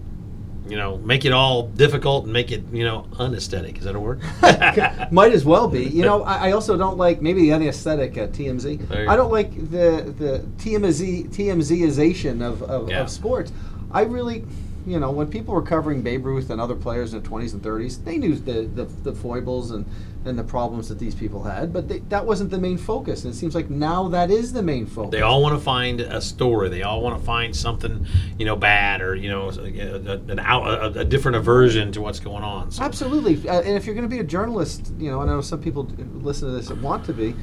You 0.69 0.77
know, 0.77 0.97
make 0.99 1.25
it 1.25 1.31
all 1.31 1.63
difficult 1.67 2.25
and 2.25 2.33
make 2.33 2.51
it, 2.51 2.63
you 2.71 2.83
know, 2.83 3.07
unesthetic. 3.17 3.77
Is 3.79 3.85
that 3.85 3.95
a 3.95 3.99
word? 3.99 4.21
Might 5.11 5.31
as 5.33 5.43
well 5.43 5.67
be. 5.67 5.83
You 5.83 6.03
know, 6.03 6.23
I, 6.23 6.49
I 6.49 6.51
also 6.51 6.77
don't 6.77 6.97
like 6.97 7.21
maybe 7.21 7.41
the 7.41 7.53
unesthetic 7.53 8.17
uh, 8.17 8.27
TMZ. 8.27 9.07
I 9.07 9.15
don't 9.15 9.31
like 9.31 9.53
the 9.71 10.13
the 10.17 10.45
TMZ 10.57 11.29
TMZization 11.29 12.41
of, 12.41 12.61
of, 12.63 12.89
Yeah. 12.89 13.01
of 13.01 13.09
sports. 13.09 13.51
I 13.91 14.01
really, 14.03 14.45
you 14.85 14.99
know, 14.99 15.09
when 15.11 15.27
people 15.27 15.53
were 15.53 15.61
covering 15.63 16.01
Babe 16.03 16.25
Ruth 16.25 16.49
and 16.51 16.61
other 16.61 16.75
players 16.75 17.13
in 17.13 17.21
the 17.23 17.27
20s 17.27 17.53
and 17.53 17.61
30s, 17.61 18.03
they 18.03 18.17
knew 18.17 18.35
the, 18.35 18.67
the, 18.75 18.85
the 18.85 19.13
foibles 19.13 19.71
and, 19.71 19.85
and 20.25 20.37
the 20.37 20.43
problems 20.43 20.89
that 20.89 20.99
these 20.99 21.15
people 21.15 21.43
had, 21.43 21.71
but 21.71 21.87
they, 21.87 21.99
that 22.09 22.25
wasn't 22.25 22.49
the 22.49 22.57
main 22.57 22.77
focus. 22.77 23.23
And 23.23 23.33
it 23.33 23.37
seems 23.37 23.55
like 23.55 23.69
now 23.69 24.09
that 24.09 24.29
is 24.29 24.51
the 24.51 24.61
main 24.61 24.85
focus. 24.85 25.11
They 25.11 25.21
all 25.21 25.41
want 25.41 25.57
to 25.57 25.63
find 25.63 26.01
a 26.01 26.19
story. 26.19 26.67
They 26.67 26.83
all 26.83 27.01
want 27.01 27.17
to 27.17 27.25
find 27.25 27.55
something, 27.55 28.05
you 28.37 28.45
know, 28.45 28.57
bad 28.57 29.01
or 29.01 29.15
you 29.15 29.29
know, 29.29 29.49
a, 29.49 30.33
a, 30.37 30.37
a, 30.37 30.91
a 30.99 31.05
different 31.05 31.37
aversion 31.37 31.91
to 31.93 32.01
what's 32.01 32.19
going 32.19 32.43
on. 32.43 32.69
So, 32.69 32.83
Absolutely, 32.83 33.47
uh, 33.47 33.61
and 33.61 33.77
if 33.77 33.85
you're 33.85 33.95
going 33.95 34.07
to 34.09 34.13
be 34.13 34.19
a 34.19 34.23
journalist, 34.25 34.91
you 34.97 35.09
know, 35.09 35.21
I 35.21 35.25
know 35.25 35.39
some 35.41 35.61
people 35.61 35.83
listen 36.15 36.49
to 36.49 36.53
this 36.53 36.67
that 36.67 36.81
want 36.81 37.05
to 37.05 37.13
be, 37.13 37.33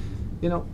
you 0.42 0.50
know, 0.50 0.66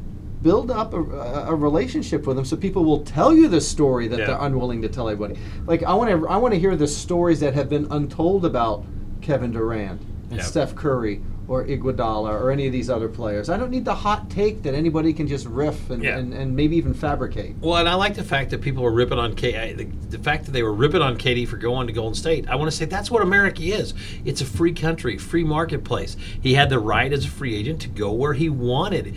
build 0.43 0.73
up 0.73 0.93
a, 0.93 0.97
a 0.97 1.55
relationship 1.55 2.27
with 2.27 2.35
them 2.35 2.45
so 2.45 2.57
people 2.57 2.85
will 2.85 3.05
tell 3.05 3.33
you 3.33 3.47
the 3.47 3.61
story 3.61 4.09
that 4.09 4.19
Yeah. 4.19 4.27
they're 4.27 4.41
unwilling 4.41 4.83
to 4.83 4.89
tell 4.89 5.09
everybody. 5.09 5.39
Like 5.67 5.85
I 5.85 5.95
want 5.95 6.11
to, 6.11 6.29
I 6.29 6.37
want 6.37 6.53
to 6.53 6.59
hear 6.59 6.75
the 6.75 6.89
stories 6.89 7.39
that 7.41 7.55
have 7.55 7.69
been 7.69 7.87
untold 7.93 8.45
about 8.45 8.85
Kevin 9.21 9.53
Durant 9.53 10.01
and 10.31 10.39
Yeah. 10.39 10.43
Steph 10.43 10.75
Curry 10.75 11.23
or 11.49 11.65
Iguodala 11.65 12.31
or 12.31 12.51
any 12.51 12.67
of 12.67 12.73
these 12.73 12.89
other 12.89 13.09
players. 13.09 13.51
I 13.51 13.57
don't 13.57 13.71
need 13.71 13.85
the 13.85 13.95
hot 13.95 14.31
take 14.31 14.63
that 14.63 14.75
anybody 14.75 15.13
can 15.13 15.27
just 15.27 15.45
riff 15.47 15.91
and, 15.91 16.03
Yeah. 16.03 16.17
and, 16.19 16.33
and 16.33 16.55
maybe 16.55 16.77
even 16.77 16.95
fabricate. 16.95 17.57
Well, 17.61 17.77
and 17.79 17.89
I 17.89 17.95
like 17.95 18.15
the 18.15 18.23
fact 18.25 18.51
that 18.51 18.61
people 18.61 18.83
were 18.83 18.93
ripping 18.93 19.19
on 19.19 19.35
K. 19.35 19.73
The, 19.73 19.85
the 19.85 20.19
fact 20.23 20.45
that 20.47 20.53
they 20.53 20.63
were 20.63 20.73
ripping 20.73 21.03
on 21.03 21.19
KD 21.19 21.49
for 21.49 21.57
going 21.57 21.87
to 21.89 21.93
Golden 21.93 22.15
State. 22.15 22.49
I 22.49 22.55
want 22.55 22.71
to 22.71 22.77
say 22.77 22.85
that's 22.85 23.11
what 23.11 23.23
America 23.23 23.63
is. 23.63 23.93
It's 24.25 24.41
a 24.41 24.45
free 24.47 24.73
country, 24.73 25.19
free 25.19 25.45
marketplace. 25.45 26.17
He 26.41 26.55
had 26.55 26.71
the 26.71 26.79
right 26.79 27.13
as 27.13 27.25
a 27.25 27.29
free 27.29 27.57
agent 27.57 27.81
to 27.83 27.89
go 27.89 28.13
where 28.13 28.35
he 28.35 28.49
wanted. 28.49 29.15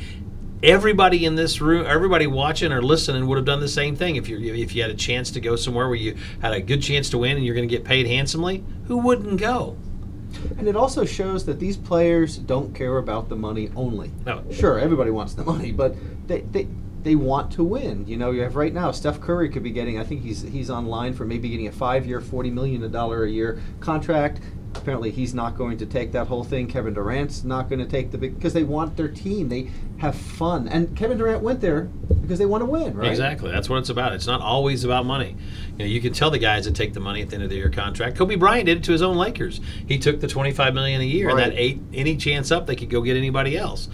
Everybody 0.63 1.25
in 1.25 1.36
this 1.36 1.62
room, 1.62 1.86
everybody 1.86 2.25
watching 2.25 2.71
or 2.71 2.81
listening, 2.81 3.28
would 3.28 3.36
have 3.38 3.45
done 3.45 3.60
the 3.60 3.68
same 3.68 3.95
thing 3.95 4.16
if 4.16 4.28
you 4.28 4.39
if 4.39 4.74
you 4.74 4.81
had 4.81 4.89
a 4.89 4.95
chance 4.95 5.30
to 5.31 5.39
go 5.42 5.56
somewhere 5.56 5.86
where 5.88 5.98
you 5.98 6.16
had 6.42 6.54
a 6.54 6.62
good 6.62 6.81
chance 6.81 7.10
to 7.12 7.19
win 7.19 7.36
and 7.38 7.45
you're 7.45 7.54
going 7.54 7.68
to 7.68 7.75
get 7.75 7.83
paid 7.83 8.07
handsomely. 8.07 8.63
Who 8.88 8.98
wouldn't 8.98 9.39
go? 9.39 9.78
And 10.58 10.68
it 10.68 10.76
also 10.76 11.06
shows 11.06 11.46
that 11.46 11.60
these 11.60 11.78
players 11.78 12.38
don't 12.38 12.74
care 12.74 12.98
about 12.98 13.30
the 13.30 13.36
money 13.36 13.72
only. 13.76 14.12
No. 14.26 14.44
Sure, 14.52 14.80
everybody 14.80 15.12
wants 15.12 15.33
the 15.33 15.44
money, 15.44 15.71
but 15.71 15.95
they, 16.28 16.42
they 16.42 16.68
they 17.04 17.16
want 17.16 17.52
to 17.52 17.64
win. 17.64 18.07
You 18.07 18.18
know, 18.18 18.31
you 18.31 18.42
have 18.42 18.56
right 18.56 18.74
now 18.74 18.92
Steph 18.92 19.21
Curry 19.21 19.50
could 19.50 19.62
be 19.62 19.69
getting. 19.71 20.00
I 20.00 20.04
think 20.04 20.21
he's 20.21 20.42
he's 20.42 20.69
on 20.69 20.88
line 20.88 21.14
for 21.14 21.24
maybe 21.24 21.50
getting 21.50 21.68
a 21.68 21.71
five-year, 21.71 22.19
forty 22.19 22.50
million 22.50 22.92
dollar 22.92 23.24
a 23.26 23.30
year 23.30 23.62
contract. 23.80 24.40
Apparently, 24.76 25.10
he's 25.12 25.34
not 25.34 25.58
going 25.58 25.78
to 25.78 25.86
take 25.86 26.12
that 26.12 26.28
whole 26.28 26.44
thing. 26.44 26.68
Kevin 26.68 26.94
Durant's 26.94 27.44
not 27.44 27.70
going 27.70 27.80
to 27.80 27.86
take 27.86 28.12
the 28.12 28.18
big 28.18 28.36
because 28.36 28.54
they 28.54 28.64
want 28.64 28.98
their 28.98 29.08
team. 29.08 29.50
They 29.50 29.70
have 29.98 30.16
fun, 30.16 30.68
and 30.68 30.96
Kevin 30.96 31.18
Durant 31.18 31.42
went 31.42 31.62
there 31.62 31.84
because 32.22 32.38
they 32.40 32.46
want 32.46 32.62
to 32.62 32.66
win, 32.66 32.94
right? 32.96 33.10
Exactly. 33.10 33.52
That's 33.52 33.70
what 33.70 33.78
it's 33.78 33.90
about. 33.90 34.14
It's 34.14 34.28
not 34.28 34.42
always 34.42 34.84
about 34.84 35.06
money. 35.06 35.36
You 35.74 35.78
know, 35.80 35.86
you 35.86 36.02
can 36.02 36.14
tell 36.14 36.30
the 36.30 36.38
guys 36.40 36.66
that 36.66 36.76
take 36.76 36.94
the 36.94 37.00
money 37.00 37.22
at 37.22 37.30
the 37.30 37.36
end 37.36 37.44
of 37.44 37.50
the 37.50 37.56
year 37.56 37.70
contract. 37.70 38.18
Kobe 38.18 38.36
Bryant 38.36 38.66
did 38.66 38.78
it 38.80 38.84
to 38.86 38.92
his 38.92 39.02
own 39.02 39.16
Lakers. 39.18 39.62
He 39.88 39.98
took 39.98 40.20
the 40.20 40.28
twenty 40.28 40.52
five 40.52 40.74
million 40.74 41.02
a 41.02 41.06
year, 41.06 41.28
Right. 41.30 41.44
and 41.44 41.52
that 41.54 41.60
ate 41.60 41.82
any 41.94 42.16
chance 42.18 42.52
up 42.52 42.68
they 42.68 42.76
could 42.76 42.90
go 42.90 43.02
get 43.02 43.16
anybody 43.18 43.58
else. 43.58 43.88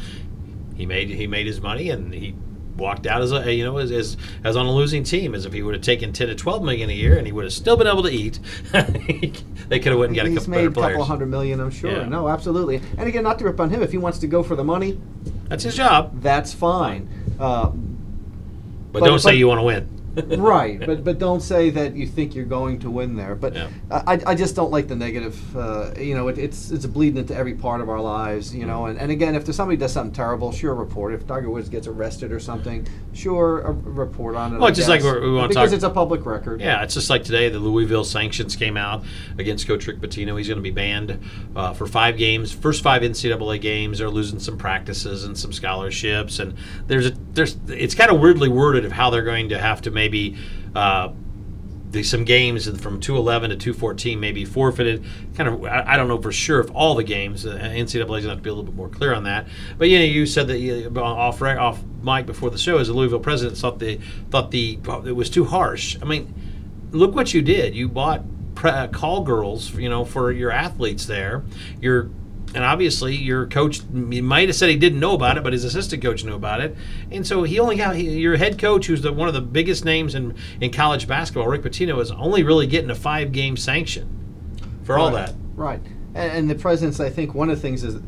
He 0.75 0.85
made 0.85 1.09
he 1.09 1.27
made 1.27 1.45
his 1.45 1.61
money, 1.61 1.89
and 1.89 2.13
he 2.13 2.35
walked 2.81 3.07
out 3.07 3.21
as 3.21 3.31
a 3.31 3.53
you 3.53 3.63
know 3.63 3.77
as 3.77 3.91
as, 3.91 4.17
as 4.43 4.57
on 4.57 4.65
a 4.65 4.71
losing 4.71 5.03
team. 5.03 5.33
As 5.33 5.45
if 5.45 5.53
he 5.53 5.61
would 5.61 5.73
have 5.75 5.83
taken 5.83 6.11
ten 6.11 6.27
to 6.27 6.35
twelve 6.35 6.63
million 6.63 6.89
a 6.89 6.93
year, 6.93 7.17
and 7.17 7.25
he 7.25 7.31
would 7.31 7.45
have 7.45 7.53
still 7.53 7.77
been 7.77 7.87
able 7.87 8.03
to 8.03 8.09
eat. 8.11 8.39
they 8.73 9.79
could 9.79 9.91
have 9.91 9.99
went 9.99 10.09
and 10.09 10.15
got 10.15 10.25
a 10.25 10.33
couple 10.33 10.49
made 10.49 10.65
a 10.67 10.71
couple 10.71 11.03
hundred 11.03 11.27
million, 11.27 11.59
I'm 11.61 11.71
sure. 11.71 11.91
Yeah. 11.91 12.07
No, 12.09 12.27
absolutely. 12.27 12.81
And 12.97 13.07
again, 13.07 13.23
not 13.23 13.39
to 13.39 13.45
rip 13.45 13.59
on 13.59 13.69
him. 13.69 13.81
If 13.81 13.91
he 13.91 13.97
wants 13.97 14.19
to 14.19 14.27
go 14.27 14.43
for 14.43 14.55
the 14.55 14.63
money, 14.63 14.99
That's 15.47 15.63
his 15.63 15.75
job. 15.75 16.21
that's 16.21 16.53
fine. 16.53 17.07
Uh, 17.39 17.67
But, 18.91 18.99
But- 18.99 19.05
don't 19.05 19.19
say 19.19 19.29
but- 19.31 19.37
you 19.37 19.47
want 19.47 19.59
to 19.59 19.63
win. 19.63 20.00
right, 20.37 20.79
but 20.85 21.03
but 21.03 21.19
don't 21.19 21.41
say 21.41 21.69
that 21.69 21.95
you 21.95 22.05
think 22.07 22.35
you're 22.35 22.45
going 22.45 22.79
to 22.79 22.89
win 22.91 23.15
there. 23.15 23.35
But 23.35 23.55
Yeah. 23.55 23.69
I, 23.89 24.19
I 24.27 24.35
just 24.35 24.55
don't 24.55 24.71
like 24.71 24.87
the 24.87 24.95
negative. 24.95 25.55
Uh, 25.55 25.91
you 25.97 26.15
know, 26.15 26.27
it, 26.27 26.37
it's 26.37 26.71
it's 26.71 26.85
bleeding 26.85 27.17
into 27.17 27.35
every 27.35 27.53
part 27.53 27.81
of 27.81 27.89
our 27.89 28.01
lives. 28.01 28.53
You 28.53 28.65
know, 28.65 28.87
and, 28.87 28.99
and 28.99 29.11
again, 29.11 29.35
if 29.35 29.45
there's 29.45 29.55
somebody 29.55 29.77
does 29.77 29.93
something 29.93 30.13
terrible, 30.13 30.51
sure, 30.51 30.73
report. 30.75 31.13
If 31.13 31.25
Tiger 31.27 31.49
Woods 31.49 31.69
gets 31.69 31.87
arrested 31.87 32.31
or 32.31 32.39
something, 32.39 32.87
sure, 33.13 33.61
a 33.61 33.71
report 33.71 34.35
on 34.35 34.53
it. 34.55 34.59
Well, 34.59 34.67
I 34.67 34.71
just 34.71 34.89
like 34.89 35.01
guess. 35.01 35.05
we're- 35.13 35.21
we 35.21 35.33
wanna 35.35 35.47
because 35.47 35.69
talk- 35.69 35.75
it's 35.75 35.83
a 35.83 35.89
public 35.89 36.25
record. 36.25 36.61
Yeah, 36.61 36.83
it's 36.83 36.93
just 36.93 37.09
like 37.09 37.23
today, 37.23 37.49
the 37.49 37.59
Louisville 37.59 38.03
sanctions 38.03 38.55
came 38.55 38.75
out 38.77 39.03
against 39.37 39.67
Coach 39.67 39.87
Rick 39.87 39.99
Pitino. 40.01 40.37
He's 40.37 40.47
going 40.47 40.57
to 40.57 40.61
be 40.63 40.71
banned 40.71 41.19
uh, 41.55 41.73
for 41.73 41.87
five 41.87 42.17
games. 42.17 42.51
First 42.51 42.81
five 42.83 43.01
NCAA 43.01 43.59
games, 43.61 43.99
they're 43.99 44.09
losing 44.09 44.39
some 44.39 44.57
practices 44.57 45.23
and 45.23 45.37
some 45.37 45.53
scholarships, 45.53 46.39
and 46.39 46.53
there's 46.87 47.07
a 47.07 47.13
there's 47.33 47.57
it's 47.67 47.95
kind 47.95 48.11
of 48.11 48.19
weirdly 48.19 48.49
worded 48.49 48.83
of 48.85 48.91
how 48.91 49.09
they're 49.09 49.23
going 49.23 49.49
to 49.49 49.57
have 49.59 49.81
to 49.81 49.91
maybe. 50.01 50.35
Uh, 50.75 51.13
the, 51.91 52.03
some 52.03 52.23
games 52.23 52.65
from 52.79 53.01
211 53.01 53.49
to 53.49 53.57
214 53.57 54.17
may 54.17 54.31
be 54.31 54.45
forfeited. 54.45 55.03
Kind 55.35 55.49
of, 55.49 55.65
I, 55.65 55.83
I 55.85 55.97
don't 55.97 56.07
know 56.07 56.21
for 56.21 56.31
sure 56.31 56.61
if 56.61 56.71
all 56.73 56.95
the 56.95 57.03
games. 57.03 57.45
Uh, 57.45 57.49
is 57.49 57.93
going 57.93 58.07
to 58.07 58.29
have 58.29 58.37
to 58.37 58.41
be 58.41 58.49
a 58.49 58.53
little 58.53 58.63
bit 58.63 58.75
more 58.75 58.87
clear 58.87 59.13
on 59.13 59.25
that. 59.25 59.47
But 59.77 59.89
you 59.89 59.99
know, 59.99 60.05
you 60.05 60.25
said 60.25 60.47
that 60.47 60.59
you, 60.59 60.89
off 60.97 61.41
off 61.41 61.83
mic 62.01 62.25
before 62.25 62.49
the 62.49 62.57
show, 62.57 62.77
as 62.77 62.87
a 62.87 62.93
Louisville 62.93 63.19
president, 63.19 63.57
thought 63.57 63.79
the 63.79 63.99
thought 64.29 64.51
the 64.51 64.79
it 65.05 65.15
was 65.15 65.29
too 65.29 65.43
harsh. 65.43 65.97
I 66.01 66.05
mean, 66.05 66.33
look 66.91 67.13
what 67.13 67.33
you 67.33 67.41
did. 67.41 67.75
You 67.75 67.89
bought 67.89 68.23
pre- 68.55 68.71
uh, 68.71 68.87
call 68.87 69.23
girls, 69.23 69.73
you 69.75 69.89
know, 69.89 70.05
for 70.05 70.31
your 70.31 70.51
athletes 70.51 71.05
there. 71.05 71.43
You're 71.81 72.09
and 72.53 72.63
obviously 72.63 73.15
your 73.15 73.47
coach 73.47 73.83
might 73.89 74.49
have 74.49 74.55
said 74.55 74.69
he 74.69 74.77
didn't 74.77 74.99
know 74.99 75.13
about 75.13 75.37
it, 75.37 75.43
but 75.43 75.53
his 75.53 75.63
assistant 75.63 76.01
coach 76.01 76.23
knew 76.23 76.35
about 76.35 76.61
it, 76.61 76.75
and 77.11 77.25
so 77.25 77.43
he 77.43 77.59
only 77.59 77.75
got 77.75 77.95
he, 77.95 78.19
your 78.19 78.37
head 78.37 78.59
coach, 78.59 78.87
who's 78.87 79.01
the, 79.01 79.11
one 79.11 79.27
of 79.27 79.33
the 79.33 79.41
biggest 79.41 79.85
names 79.85 80.15
in 80.15 80.35
in 80.59 80.71
college 80.71 81.07
basketball, 81.07 81.47
Rick 81.47 81.63
Pitino, 81.63 81.99
is 82.01 82.11
only 82.11 82.43
really 82.43 82.67
getting 82.67 82.89
a 82.89 82.95
five 82.95 83.31
game 83.31 83.57
sanction 83.57 84.09
for 84.83 84.95
right, 84.95 85.01
all 85.01 85.11
that. 85.11 85.33
Right, 85.55 85.81
and, 86.13 86.31
and 86.31 86.49
the 86.49 86.55
presidents, 86.55 86.99
I 86.99 87.09
think 87.09 87.33
one 87.33 87.49
of 87.49 87.55
the 87.57 87.61
things 87.61 87.83
is 87.83 88.01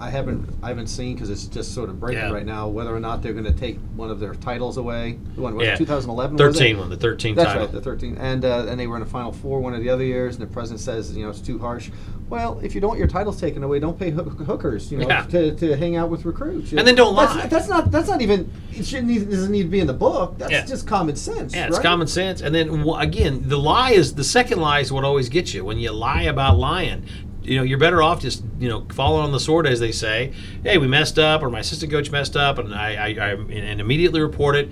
I 0.00 0.08
haven't 0.10 0.48
I 0.62 0.68
haven't 0.68 0.86
seen 0.86 1.14
because 1.14 1.28
it's 1.30 1.44
just 1.44 1.74
sort 1.74 1.90
of 1.90 2.00
breaking 2.00 2.22
Yeah. 2.24 2.32
right 2.32 2.46
now 2.46 2.66
whether 2.68 2.94
or 2.94 3.00
not 3.00 3.22
they're 3.22 3.34
going 3.34 3.44
to 3.44 3.52
take 3.52 3.78
one 3.96 4.10
of 4.10 4.18
their 4.18 4.34
titles 4.34 4.78
away. 4.78 5.18
The 5.34 5.42
one 5.42 5.54
was 5.54 5.66
Yeah. 5.66 5.76
2011. 5.76 6.36
was 6.36 6.56
it? 6.56 6.58
13 6.58 6.78
one, 6.78 6.88
the 6.90 6.96
13 6.96 7.34
That's 7.34 7.46
title. 7.48 7.62
right, 7.64 7.72
the 7.72 7.80
13, 7.82 8.16
and 8.18 8.44
uh, 8.44 8.66
and 8.68 8.80
they 8.80 8.86
were 8.86 8.96
in 8.96 9.02
a 9.02 9.06
Final 9.06 9.30
Four 9.32 9.60
one 9.60 9.74
of 9.74 9.82
the 9.82 9.90
other 9.90 10.04
years, 10.04 10.36
and 10.36 10.42
the 10.42 10.50
president 10.52 10.80
says 10.80 11.14
you 11.16 11.22
know 11.24 11.30
it's 11.30 11.40
too 11.40 11.58
harsh. 11.58 11.90
Well, 12.30 12.60
if 12.62 12.74
you 12.76 12.80
don't 12.80 12.88
want 12.90 12.98
your 13.00 13.08
titles 13.08 13.40
taken 13.40 13.64
away, 13.64 13.80
don't 13.80 13.98
pay 13.98 14.10
hook- 14.10 14.38
hookers, 14.46 14.92
you 14.92 14.98
know, 14.98 15.08
Yeah. 15.08 15.22
to, 15.24 15.52
to 15.56 15.74
hang 15.76 15.96
out 15.96 16.10
with 16.10 16.24
recruits. 16.24 16.70
And 16.72 16.86
then 16.86 16.94
don't 16.94 17.16
that's, 17.16 17.34
lie. 17.34 17.46
That's 17.48 17.68
not 17.68 17.90
that's 17.90 18.08
not 18.08 18.22
even 18.22 18.48
it 18.72 18.86
shouldn't 18.86 19.08
need, 19.08 19.28
doesn't 19.28 19.50
need 19.50 19.64
to 19.64 19.68
be 19.68 19.80
in 19.80 19.88
the 19.88 19.92
book. 19.92 20.38
That's 20.38 20.52
Yeah. 20.52 20.64
just 20.64 20.86
common 20.86 21.16
sense. 21.16 21.54
Yeah, 21.54 21.66
it's 21.66 21.76
right? 21.78 21.82
common 21.84 22.06
sense. 22.06 22.40
And 22.40 22.54
then 22.54 22.84
wh- 22.86 23.00
again, 23.00 23.42
the 23.46 23.58
lie 23.58 23.90
is 23.90 24.14
the 24.14 24.22
second 24.24 24.60
lie 24.60 24.78
is 24.78 24.92
what 24.92 25.04
always 25.04 25.28
gets 25.28 25.52
you. 25.54 25.64
When 25.64 25.78
you 25.78 25.90
lie 25.90 26.22
about 26.22 26.56
lying, 26.56 27.02
you 27.42 27.56
know, 27.56 27.62
you're 27.62 27.78
better 27.78 28.02
off 28.02 28.20
just 28.20 28.42
you 28.58 28.68
know 28.68 28.86
falling 28.92 29.24
on 29.24 29.32
the 29.32 29.40
sword, 29.40 29.66
as 29.66 29.80
they 29.80 29.92
say. 29.92 30.32
Hey, 30.62 30.78
we 30.78 30.86
messed 30.86 31.18
up, 31.18 31.42
or 31.42 31.50
my 31.50 31.60
assistant 31.60 31.90
coach 31.92 32.10
messed 32.10 32.36
up, 32.36 32.58
and 32.58 32.74
I, 32.74 32.94
I, 32.94 33.06
I 33.08 33.30
and 33.32 33.80
immediately 33.80 34.20
report 34.20 34.56
it. 34.56 34.68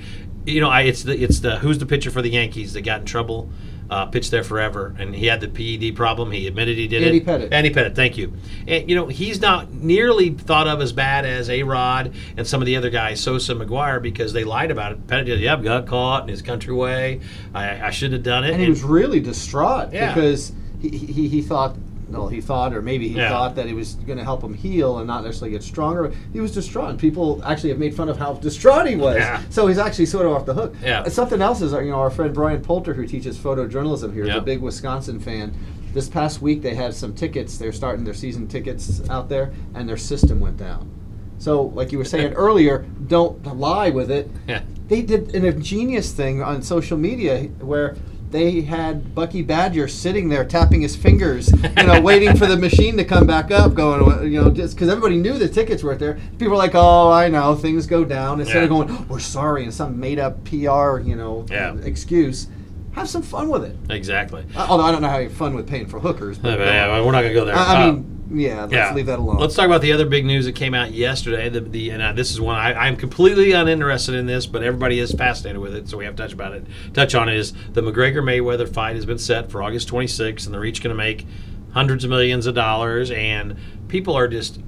You 0.47 0.61
know, 0.61 0.71
I, 0.71 0.83
it's 0.83 1.03
the 1.03 1.17
it's 1.23 1.41
the 1.41 1.59
who's 1.59 1.79
the 1.79 1.87
pitcher 1.87 2.11
for 2.11 2.23
the 2.23 2.31
Yankees 2.31 2.73
that 2.75 2.83
got 2.83 3.01
in 3.01 3.07
trouble. 3.07 3.51
Uh, 3.91 4.05
pitched 4.05 4.31
there 4.31 4.45
forever, 4.45 4.95
and 4.99 5.15
he 5.15 5.25
had 5.25 5.41
the 5.41 5.49
PED 5.49 5.97
problem. 5.97 6.31
He 6.31 6.47
admitted 6.47 6.77
he 6.77 6.87
did 6.89 7.01
it. 7.01 7.07
Andy 7.07 7.19
it. 7.21 7.25
Pettitte. 7.25 7.53
Andy 7.55 7.71
Pettitte, 7.71 7.95
thank 7.95 8.19
you. 8.19 8.35
And 8.67 8.87
you 8.87 8.95
know 8.95 9.07
he's 9.07 9.41
not 9.41 9.73
nearly 9.73 10.29
thought 10.29 10.69
of 10.69 10.83
as 10.83 10.93
bad 10.93 11.25
as 11.25 11.49
A 11.49 11.63
Rod 11.63 12.13
and 12.37 12.47
some 12.47 12.61
of 12.61 12.67
the 12.67 12.77
other 12.77 12.91
guys, 12.91 13.19
Sosa, 13.19 13.55
McGwire, 13.55 14.03
because 14.03 14.35
they 14.35 14.45
lied 14.45 14.71
about 14.71 14.93
it. 14.93 15.07
Pettitte 15.07 15.25
did, 15.25 15.41
yep, 15.41 15.63
got 15.63 15.87
caught 15.87 16.25
in 16.25 16.29
his 16.29 16.43
country 16.43 16.75
way. 16.75 17.21
I, 17.55 17.87
I 17.87 17.91
shouldn't 17.91 18.13
have 18.19 18.23
done 18.25 18.45
it. 18.45 18.53
and 18.53 18.61
he 18.63 18.69
was 18.69 18.83
really 18.83 19.21
distraught 19.21 19.91
Yeah. 19.91 20.13
because 20.13 20.53
he, 20.83 20.91
he, 20.91 21.29
he 21.29 21.41
thought 21.41 21.75
no 22.11 22.27
he 22.29 22.41
thought 22.41 22.73
or 22.75 22.81
maybe 22.83 23.09
he 23.09 23.17
Yeah. 23.17 23.29
thought 23.31 23.55
that 23.57 23.67
it 23.67 23.75
was 23.75 23.95
going 24.07 24.19
to 24.19 24.25
help 24.25 24.43
him 24.43 24.55
heal 24.55 24.99
and 24.99 25.07
not 25.07 25.25
necessarily 25.25 25.53
get 25.53 25.63
stronger. 25.63 26.13
He 26.33 26.41
was 26.41 26.53
distraught. 26.53 26.91
And 26.91 26.99
people 26.99 27.41
actually 27.45 27.71
have 27.71 27.79
made 27.79 27.95
fun 27.95 28.09
of 28.09 28.19
how 28.19 28.35
distraught 28.35 28.87
he 28.89 28.97
was. 28.97 29.17
Yeah. 29.17 29.43
so 29.51 29.67
he's 29.67 29.79
actually 29.79 30.07
sort 30.07 30.27
of 30.27 30.33
off 30.33 30.47
the 30.47 30.55
hook. 30.55 30.75
Yeah. 30.83 31.03
And 31.05 31.13
something 31.13 31.41
else 31.43 31.61
is 31.63 31.73
uh, 31.75 31.81
you 31.81 31.91
know 31.91 31.99
our 32.01 32.11
friend 32.11 32.33
brian 32.35 32.61
poulter 32.63 32.95
who 32.95 33.07
teaches 33.07 33.37
photojournalism 33.39 34.13
here 34.15 34.25
is 34.25 34.35
a 34.35 34.41
big 34.41 34.61
wisconsin 34.61 35.21
fan. 35.21 35.53
This 35.93 36.09
past 36.09 36.43
week 36.43 36.63
they 36.63 36.75
had 36.75 36.95
some 36.95 37.15
tickets. 37.15 37.59
They're 37.59 37.73
starting 37.73 38.05
their 38.05 38.15
season 38.15 38.47
tickets 38.49 39.03
out 39.09 39.29
there 39.29 39.53
and 39.75 39.89
their 39.89 39.97
system 39.97 40.39
went 40.41 40.57
down. 40.57 40.91
So 41.39 41.63
like 41.63 41.93
you 41.93 41.99
were 41.99 42.05
saying 42.05 42.33
earlier 42.47 42.85
don't 43.07 43.43
lie 43.57 43.91
with 43.91 44.11
it. 44.11 44.31
Yeah. 44.47 44.63
they 44.89 45.03
did 45.03 45.35
an 45.35 45.45
ingenious 45.45 46.13
thing 46.13 46.43
on 46.43 46.63
social 46.63 46.97
media 46.99 47.45
where 47.61 47.97
they 48.31 48.61
had 48.61 49.15
Bucky 49.15 49.43
Badger 49.43 49.89
sitting 49.89 50.29
there 50.29 50.45
tapping 50.45 50.83
his 50.83 50.95
fingers, 50.95 51.51
you 51.79 51.87
know, 51.87 52.01
waiting 52.01 52.37
for 52.37 52.47
the 52.47 52.57
machine 52.69 52.97
to 52.99 53.05
come 53.05 53.27
back 53.27 53.51
up, 53.51 53.75
going, 53.75 54.31
you 54.31 54.41
know, 54.43 54.51
just 54.51 54.75
because 54.75 54.89
everybody 54.89 55.17
knew 55.17 55.39
the 55.39 55.49
tickets 55.49 55.83
weren't 55.83 55.99
there. 55.99 56.19
People 56.33 56.49
were 56.51 56.57
like, 56.57 56.75
"Oh, 56.75 57.11
I 57.11 57.29
know, 57.29 57.55
things 57.55 57.87
go 57.87 58.05
down." 58.05 58.41
Instead 58.41 58.59
of 58.59 58.63
Yeah. 58.65 58.69
going, 58.87 59.09
"We're 59.09 59.19
sorry," 59.19 59.65
and 59.65 59.73
some 59.73 59.99
made-up 59.99 60.45
PR, 60.45 61.01
you 61.01 61.17
know, 61.17 61.47
Yeah. 61.51 61.75
excuse, 61.83 62.49
have 62.93 63.09
some 63.09 63.23
fun 63.23 63.49
with 63.49 63.65
it. 63.65 63.77
Exactly. 63.91 64.45
Uh, 64.57 64.67
Although 64.69 64.85
I 64.85 64.93
don't 64.93 65.03
know 65.03 65.09
how 65.09 65.19
you 65.19 65.29
have 65.29 65.37
fun 65.37 65.55
with 65.55 65.67
paying 65.67 65.87
for 65.87 65.99
hookers, 66.01 66.37
but 66.39 66.59
Yeah, 66.59 66.65
yeah, 66.97 67.03
we're 67.05 67.13
not 67.13 67.23
gonna 67.23 67.33
go 67.35 67.45
there. 67.45 67.57
I, 67.57 67.63
I 67.77 67.83
Uh, 67.89 67.93
mean, 67.93 68.18
yeah, 68.31 68.67
let's 68.71 68.95
leave 68.95 69.07
that 69.07 69.19
alone. 69.19 69.39
Let's 69.39 69.55
talk 69.55 69.67
about 69.67 69.81
the 69.81 69.93
other 69.93 70.07
big 70.07 70.27
news 70.27 70.45
that 70.45 70.55
came 70.55 70.75
out 70.75 70.93
yesterday. 70.93 71.49
The, 71.49 71.61
the 71.61 71.91
and 71.91 72.03
uh, 72.03 72.13
this 72.13 72.31
is 72.31 72.41
one 72.41 72.57
I, 72.57 72.75
I'm 72.75 72.97
completely 72.97 73.53
uninterested 73.53 74.15
in 74.15 74.27
this, 74.27 74.47
but 74.47 74.63
everybody 74.63 74.99
is 74.99 75.13
fascinated 75.13 75.61
with 75.61 75.75
it, 75.75 75.89
so 75.89 75.97
we 75.97 76.05
have 76.05 76.17
to 76.17 76.23
touch 76.23 76.33
about 76.33 76.53
it. 76.53 76.67
Touch 76.93 77.15
on 77.15 77.29
it 77.29 77.37
is 77.37 77.53
the 77.73 77.81
McGregor 77.81 78.23
Mayweather 78.23 78.73
fight 78.73 78.97
has 78.97 79.07
been 79.07 79.19
set 79.19 79.51
for 79.51 79.63
August 79.63 79.89
26th, 79.89 80.45
and 80.45 80.55
they're 80.55 80.65
each 80.65 80.83
going 80.83 80.95
to 80.95 80.97
make 80.97 81.27
hundreds 81.73 82.05
of 82.05 82.11
millions 82.11 82.47
of 82.47 82.55
dollars, 82.55 83.11
and 83.11 83.57
people 83.89 84.15
are 84.15 84.29
just 84.29 84.61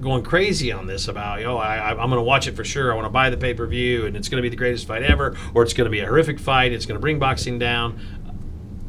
going 0.00 0.22
crazy 0.22 0.70
on 0.70 0.86
this 0.86 1.08
about 1.08 1.42
oh 1.44 1.56
I, 1.56 1.90
I'm 1.90 1.96
going 1.96 2.12
to 2.12 2.22
watch 2.22 2.46
it 2.46 2.54
for 2.54 2.64
sure. 2.64 2.92
I 2.92 2.94
want 2.94 3.06
to 3.06 3.10
buy 3.10 3.30
the 3.30 3.36
pay 3.36 3.54
per 3.54 3.66
view, 3.66 4.06
and 4.06 4.16
it's 4.16 4.28
going 4.28 4.38
to 4.38 4.42
be 4.42 4.48
the 4.48 4.56
greatest 4.56 4.86
fight 4.86 5.02
ever, 5.02 5.36
or 5.54 5.62
it's 5.62 5.72
going 5.72 5.86
to 5.86 5.90
be 5.90 6.00
a 6.00 6.06
horrific 6.06 6.38
fight. 6.38 6.72
It's 6.72 6.86
going 6.86 6.96
to 6.96 7.00
bring 7.00 7.18
boxing 7.18 7.58
down. 7.58 8.00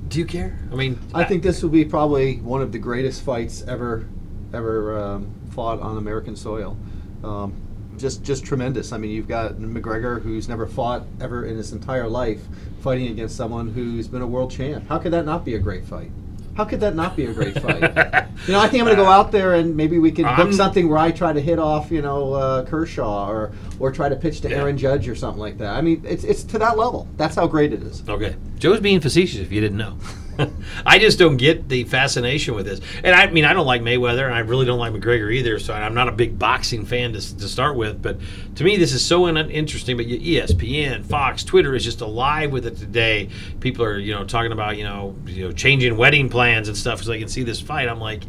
Do 0.08 0.20
you 0.20 0.26
care? 0.26 0.58
I 0.72 0.76
mean, 0.76 1.00
I 1.14 1.24
think 1.24 1.44
this 1.44 1.62
will 1.62 1.70
be 1.70 1.84
probably 1.84 2.38
one 2.38 2.62
of 2.62 2.72
the 2.72 2.80
greatest 2.80 3.24
fights 3.24 3.64
ever, 3.68 4.08
ever 4.54 4.98
um, 4.98 5.34
fought 5.52 5.82
on 5.82 5.98
American 5.98 6.36
soil. 6.36 6.78
Um, 7.24 7.54
just, 7.98 8.24
just 8.24 8.46
tremendous. 8.46 8.92
I 8.94 8.98
mean, 8.98 9.12
you've 9.12 9.28
got 9.28 9.56
McGregor, 9.56 10.22
who's 10.22 10.48
never 10.48 10.68
fought 10.68 11.04
ever 11.20 11.46
in 11.46 11.58
his 11.58 11.74
entire 11.74 12.08
life, 12.08 12.42
fighting 12.82 13.08
against 13.08 13.36
someone 13.36 13.70
who's 13.70 14.08
been 14.08 14.22
a 14.22 14.28
world 14.28 14.52
champ. 14.52 14.88
How 14.88 15.00
could 15.00 15.12
that 15.14 15.26
not 15.26 15.44
be 15.44 15.56
a 15.56 15.60
great 15.60 15.84
fight? 15.84 16.12
How 16.58 16.66
could 16.66 16.80
that 16.80 16.96
not 16.96 17.16
be 17.16 17.26
a 17.28 17.34
great 17.34 17.54
fight? 17.62 17.82
you 18.48 18.54
know, 18.54 18.60
I 18.60 18.68
think 18.68 18.82
I'm 18.82 18.86
going 18.86 18.98
to 18.98 19.04
go 19.04 19.06
out 19.06 19.32
there 19.32 19.54
and 19.54 19.78
maybe 19.78 20.00
we 20.00 20.12
can 20.12 20.26
book 20.26 20.40
I'm- 20.40 20.54
something 20.54 20.90
where 20.90 20.98
I 20.98 21.12
try 21.12 21.32
to 21.32 21.40
hit 21.40 21.60
off, 21.60 21.92
you 21.92 22.02
know, 22.02 22.34
uh, 22.34 22.66
Kershaw 22.66 23.30
or 23.30 23.52
or 23.80 23.92
try 23.92 24.10
to 24.10 24.16
pitch 24.16 24.42
to 24.42 24.50
Yeah. 24.50 24.58
Aaron 24.58 24.76
Judge 24.76 25.08
or 25.08 25.14
something 25.14 25.40
like 25.40 25.60
that. 25.60 25.76
I 25.76 25.82
mean, 25.82 26.02
it's 26.04 26.24
it's 26.24 26.44
to 26.46 26.58
that 26.58 26.76
level. 26.76 27.08
That's 27.16 27.36
how 27.36 27.46
great 27.46 27.74
it 27.74 27.84
is. 27.84 28.02
Okay. 28.10 28.36
Joe's 28.58 28.80
being 28.80 29.00
facetious 29.02 29.40
if 29.40 29.52
you 29.52 29.62
didn't 29.62 29.78
know. 29.78 29.98
I 30.86 31.00
just 31.00 31.20
don't 31.20 31.38
get 31.38 31.70
the 31.70 31.84
fascination 31.86 32.56
with 32.56 32.66
this. 32.66 32.82
And 33.04 33.16
I 33.16 33.28
mean, 33.28 33.46
I 33.46 33.54
don't 33.54 33.66
like 33.66 33.82
Mayweather, 33.82 34.26
and 34.26 34.34
I 34.34 34.40
really 34.40 34.66
don't 34.66 34.80
like 34.80 34.94
McGregor 34.94 35.34
either, 35.34 35.60
so 35.60 35.74
I'm 35.74 35.94
not 35.94 36.08
a 36.08 36.12
big 36.12 36.38
boxing 36.38 36.86
fan 36.86 37.14
to, 37.14 37.38
to 37.38 37.48
start 37.48 37.76
with. 37.76 38.02
But 38.02 38.18
to 38.56 38.64
me, 38.64 38.78
this 38.78 38.94
is 38.94 39.06
so 39.06 39.28
interesting. 39.28 39.98
But 39.98 40.08
ESPN, 40.08 41.06
Fox, 41.06 41.44
Twitter 41.44 41.76
is 41.76 41.84
just 41.84 42.02
alive 42.02 42.52
with 42.52 42.66
it 42.66 42.78
today. 42.78 43.30
People 43.60 43.86
are, 43.86 43.98
you 43.98 44.14
know, 44.14 44.26
talking 44.26 44.52
about, 44.52 44.78
you 44.78 44.84
know, 44.84 45.16
you 45.26 45.48
know, 45.48 45.52
changing 45.52 45.98
wedding 45.98 46.30
plans 46.30 46.68
and 46.68 46.78
stuff 46.78 47.02
so 47.04 47.10
they 47.10 47.20
can 47.20 47.28
see 47.28 47.44
this 47.44 47.62
fight. 47.62 47.88
I'm 47.88 48.00
like, 48.00 48.24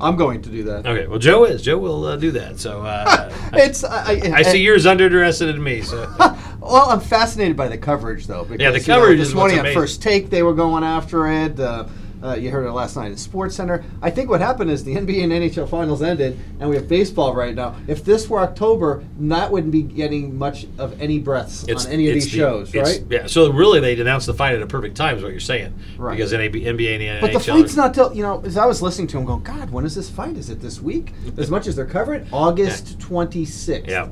I'm 0.00 0.16
going 0.16 0.42
to 0.42 0.50
do 0.50 0.64
that. 0.64 0.86
okay, 0.86 1.06
well, 1.06 1.18
Joe 1.18 1.44
is. 1.44 1.62
Joe 1.62 1.78
will 1.78 2.04
uh, 2.04 2.16
do 2.16 2.30
that. 2.32 2.60
So 2.60 2.82
uh, 2.82 3.30
I, 3.52 3.60
It's 3.60 3.82
I, 3.84 4.12
I, 4.12 4.32
I 4.36 4.42
see 4.42 4.60
you're 4.60 4.76
as 4.76 4.84
underinterested 4.84 5.48
in 5.48 5.62
me. 5.62 5.82
So 5.82 6.06
Well, 6.66 6.90
I'm 6.90 7.00
fascinated 7.00 7.56
by 7.56 7.68
the 7.68 7.78
coverage, 7.78 8.26
though. 8.26 8.44
Because, 8.44 8.60
Yeah, 8.60 8.70
the 8.70 8.80
coverage 8.80 9.10
you 9.10 9.16
know, 9.16 9.20
this 9.20 9.28
is 9.28 9.34
morning 9.34 9.58
on. 9.60 9.72
First 9.72 10.02
Take, 10.02 10.30
they 10.30 10.42
were 10.42 10.54
going 10.54 10.84
after 10.84 11.26
it. 11.30 11.58
Uh, 11.58 11.86
uh, 12.22 12.34
you 12.34 12.50
heard 12.50 12.66
it 12.66 12.72
last 12.72 12.96
night 12.96 13.12
at 13.12 13.18
Sports 13.18 13.54
Center. 13.54 13.84
I 14.02 14.10
think 14.10 14.30
what 14.30 14.40
happened 14.40 14.70
is 14.70 14.82
the 14.84 14.94
NBA 14.96 15.22
and 15.22 15.32
NHL 15.32 15.68
finals 15.68 16.02
ended, 16.02 16.38
and 16.60 16.68
we 16.68 16.76
have 16.76 16.88
baseball 16.88 17.34
right 17.34 17.54
now. 17.54 17.76
If 17.86 18.04
this 18.04 18.28
were 18.28 18.40
October, 18.40 19.04
that 19.20 19.50
wouldn't 19.50 19.72
be 19.72 19.82
getting 19.82 20.36
much 20.36 20.66
of 20.78 21.00
any 21.00 21.18
breaths 21.18 21.64
on 21.68 21.92
any 21.92 22.08
of 22.08 22.14
these 22.14 22.24
the- 22.24 22.38
shows, 22.38 22.74
right? 22.74 23.04
Yeah. 23.08 23.26
So 23.26 23.50
really, 23.52 23.80
they 23.80 23.98
announced 24.00 24.26
the 24.26 24.34
fight 24.34 24.54
at 24.54 24.62
a 24.62 24.66
perfect 24.66 24.96
time, 24.96 25.16
is 25.18 25.22
what 25.22 25.32
you're 25.32 25.40
saying. 25.40 25.74
Right. 25.98 26.16
Because 26.16 26.32
NAB, 26.32 26.54
NBA 26.54 26.94
and 26.94 27.02
NHL. 27.02 27.20
But 27.20 27.32
the 27.32 27.40
fight's 27.40 27.76
not 27.76 27.94
till 27.94 28.14
you 28.14 28.22
know. 28.22 28.42
As 28.44 28.56
I 28.56 28.66
was 28.66 28.82
listening 28.82 29.08
to 29.08 29.18
him, 29.18 29.24
going, 29.24 29.42
God, 29.42 29.70
when 29.70 29.84
is 29.84 29.94
this 29.94 30.10
fight? 30.10 30.36
Is 30.36 30.50
it 30.50 30.60
this 30.60 30.80
week? 30.80 31.12
As 31.36 31.50
much 31.50 31.66
as 31.66 31.76
they're 31.76 31.86
covering, 31.86 32.26
August 32.32 32.98
26th. 32.98 33.88
Yeah. 33.88 34.08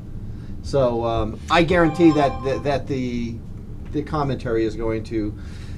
So 0.65 1.05
um, 1.05 1.39
I 1.51 1.61
guarantee 1.61 2.11
that, 2.13 2.43
that 2.43 2.63
that 2.63 2.87
the 2.87 3.35
the 3.91 4.01
commentary 4.01 4.65
is 4.65 4.75
going 4.75 5.03
to 5.05 5.37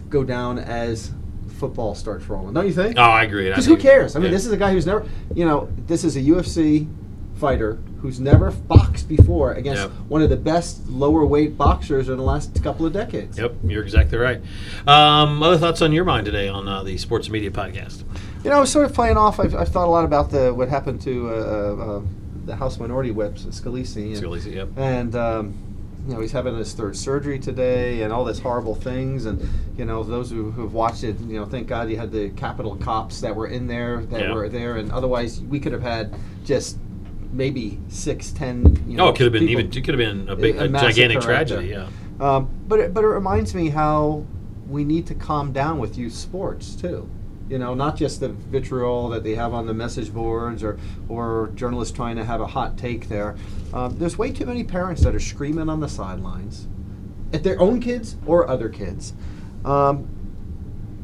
go 0.09 0.23
down 0.23 0.57
as 0.57 1.11
football 1.59 1.93
starts 1.93 2.27
rolling. 2.27 2.53
Don't 2.53 2.65
you 2.65 2.73
think? 2.73 2.97
Oh, 2.97 3.01
I 3.01 3.23
agree. 3.23 3.49
Because 3.49 3.65
who 3.65 3.75
cares? 3.75 4.15
I 4.15 4.19
mean, 4.19 4.27
yeah. 4.27 4.31
this 4.31 4.45
is 4.45 4.51
a 4.53 4.57
guy 4.57 4.71
who's 4.71 4.85
never, 4.85 5.05
you 5.35 5.45
know, 5.45 5.69
this 5.87 6.03
is 6.03 6.15
a 6.15 6.21
UFC 6.21 6.87
fighter 7.35 7.79
who's 8.01 8.19
never 8.19 8.51
boxed 8.51 9.07
before 9.07 9.53
against 9.53 9.83
Yep. 9.83 9.91
one 10.07 10.21
of 10.21 10.29
the 10.29 10.37
best 10.37 10.87
lower 10.87 11.25
weight 11.25 11.57
boxers 11.57 12.09
in 12.09 12.17
the 12.17 12.23
last 12.23 12.63
couple 12.63 12.85
of 12.85 12.93
decades. 12.93 13.37
Yep, 13.37 13.55
you're 13.65 13.83
exactly 13.83 14.17
right. 14.17 14.41
Um, 14.87 15.43
other 15.43 15.57
thoughts 15.57 15.81
on 15.81 15.91
your 15.91 16.05
mind 16.05 16.25
today 16.25 16.47
on 16.47 16.67
uh, 16.67 16.83
the 16.83 16.97
Sports 16.97 17.29
Media 17.29 17.51
Podcast? 17.51 18.03
You 18.43 18.51
know, 18.51 18.57
I 18.57 18.59
was 18.59 18.71
sort 18.71 18.85
of 18.85 18.93
playing 18.93 19.17
off. 19.17 19.39
I've, 19.39 19.53
I've 19.53 19.69
thought 19.69 19.87
a 19.87 19.91
lot 19.91 20.05
about 20.05 20.31
the 20.31 20.53
what 20.53 20.69
happened 20.69 21.01
to 21.01 21.29
uh, 21.29 21.33
uh, 21.33 22.01
the 22.47 22.55
House 22.55 22.79
Minority 22.79 23.11
Whips, 23.11 23.43
Scalise, 23.45 23.95
and, 23.97 24.15
Scalise, 24.15 24.51
yep. 24.51 24.69
and 24.77 25.15
um, 25.15 25.53
you 26.07 26.13
know 26.13 26.21
he's 26.21 26.31
having 26.31 26.57
his 26.57 26.73
third 26.73 26.95
surgery 26.95 27.37
today, 27.37 28.01
and 28.01 28.11
all 28.11 28.25
this 28.25 28.39
horrible 28.39 28.73
things. 28.73 29.25
And 29.25 29.47
you 29.77 29.85
know, 29.85 30.01
those 30.03 30.31
who 30.31 30.51
have 30.51 30.73
watched 30.73 31.03
it, 31.03 31.19
you 31.19 31.39
know, 31.39 31.45
thank 31.45 31.67
God 31.67 31.89
you 31.89 31.97
had 31.97 32.11
the 32.11 32.29
Capitol 32.31 32.75
cops 32.77 33.21
that 33.21 33.35
were 33.35 33.47
in 33.47 33.67
there, 33.67 34.03
that 34.05 34.21
Yeah. 34.21 34.33
were 34.33 34.49
there, 34.49 34.77
and 34.77 34.91
otherwise 34.91 35.41
we 35.41 35.59
could 35.59 35.73
have 35.73 35.83
had 35.83 36.15
just 36.43 36.77
maybe 37.31 37.79
six, 37.89 38.31
ten. 38.31 38.83
You 38.87 38.97
know, 38.97 39.05
oh, 39.05 39.09
it 39.09 39.17
could 39.17 39.25
have 39.25 39.33
been 39.33 39.49
even. 39.49 39.67
It 39.67 39.83
could 39.83 39.89
have 39.89 39.97
been 39.97 40.27
a 40.29 40.35
big, 40.35 40.55
a 40.55 40.63
a 40.63 40.67
gigantic 40.69 41.21
tragedy. 41.21 41.67
Yeah. 41.67 41.89
Um, 42.19 42.49
but 42.67 42.79
it, 42.79 42.93
but 42.93 43.03
it 43.03 43.07
reminds 43.07 43.53
me 43.53 43.69
how 43.69 44.25
we 44.67 44.83
need 44.83 45.05
to 45.07 45.15
calm 45.15 45.51
down 45.51 45.77
with 45.79 45.97
youth 45.97 46.13
sports 46.13 46.75
too. 46.75 47.07
You 47.49 47.57
know, 47.57 47.73
not 47.73 47.95
just 47.95 48.19
the 48.19 48.29
vitriol 48.29 49.09
that 49.09 49.23
they 49.23 49.35
have 49.35 49.53
on 49.53 49.67
the 49.67 49.73
message 49.73 50.13
boards 50.13 50.63
or, 50.63 50.77
or 51.07 51.49
journalists 51.55 51.95
trying 51.95 52.17
to 52.17 52.25
have 52.25 52.41
a 52.41 52.47
hot 52.47 52.77
take 52.77 53.07
there. 53.07 53.35
Um, 53.73 53.97
there's 53.97 54.17
way 54.17 54.31
too 54.31 54.45
many 54.45 54.63
parents 54.65 55.01
that 55.03 55.15
are 55.15 55.19
screaming 55.19 55.69
on 55.69 55.79
the 55.79 55.87
sidelines 55.87 56.67
at 57.31 57.43
their 57.43 57.59
own 57.61 57.79
kids 57.79 58.17
or 58.25 58.47
other 58.49 58.67
kids. 58.69 59.13
Um, 59.63 60.09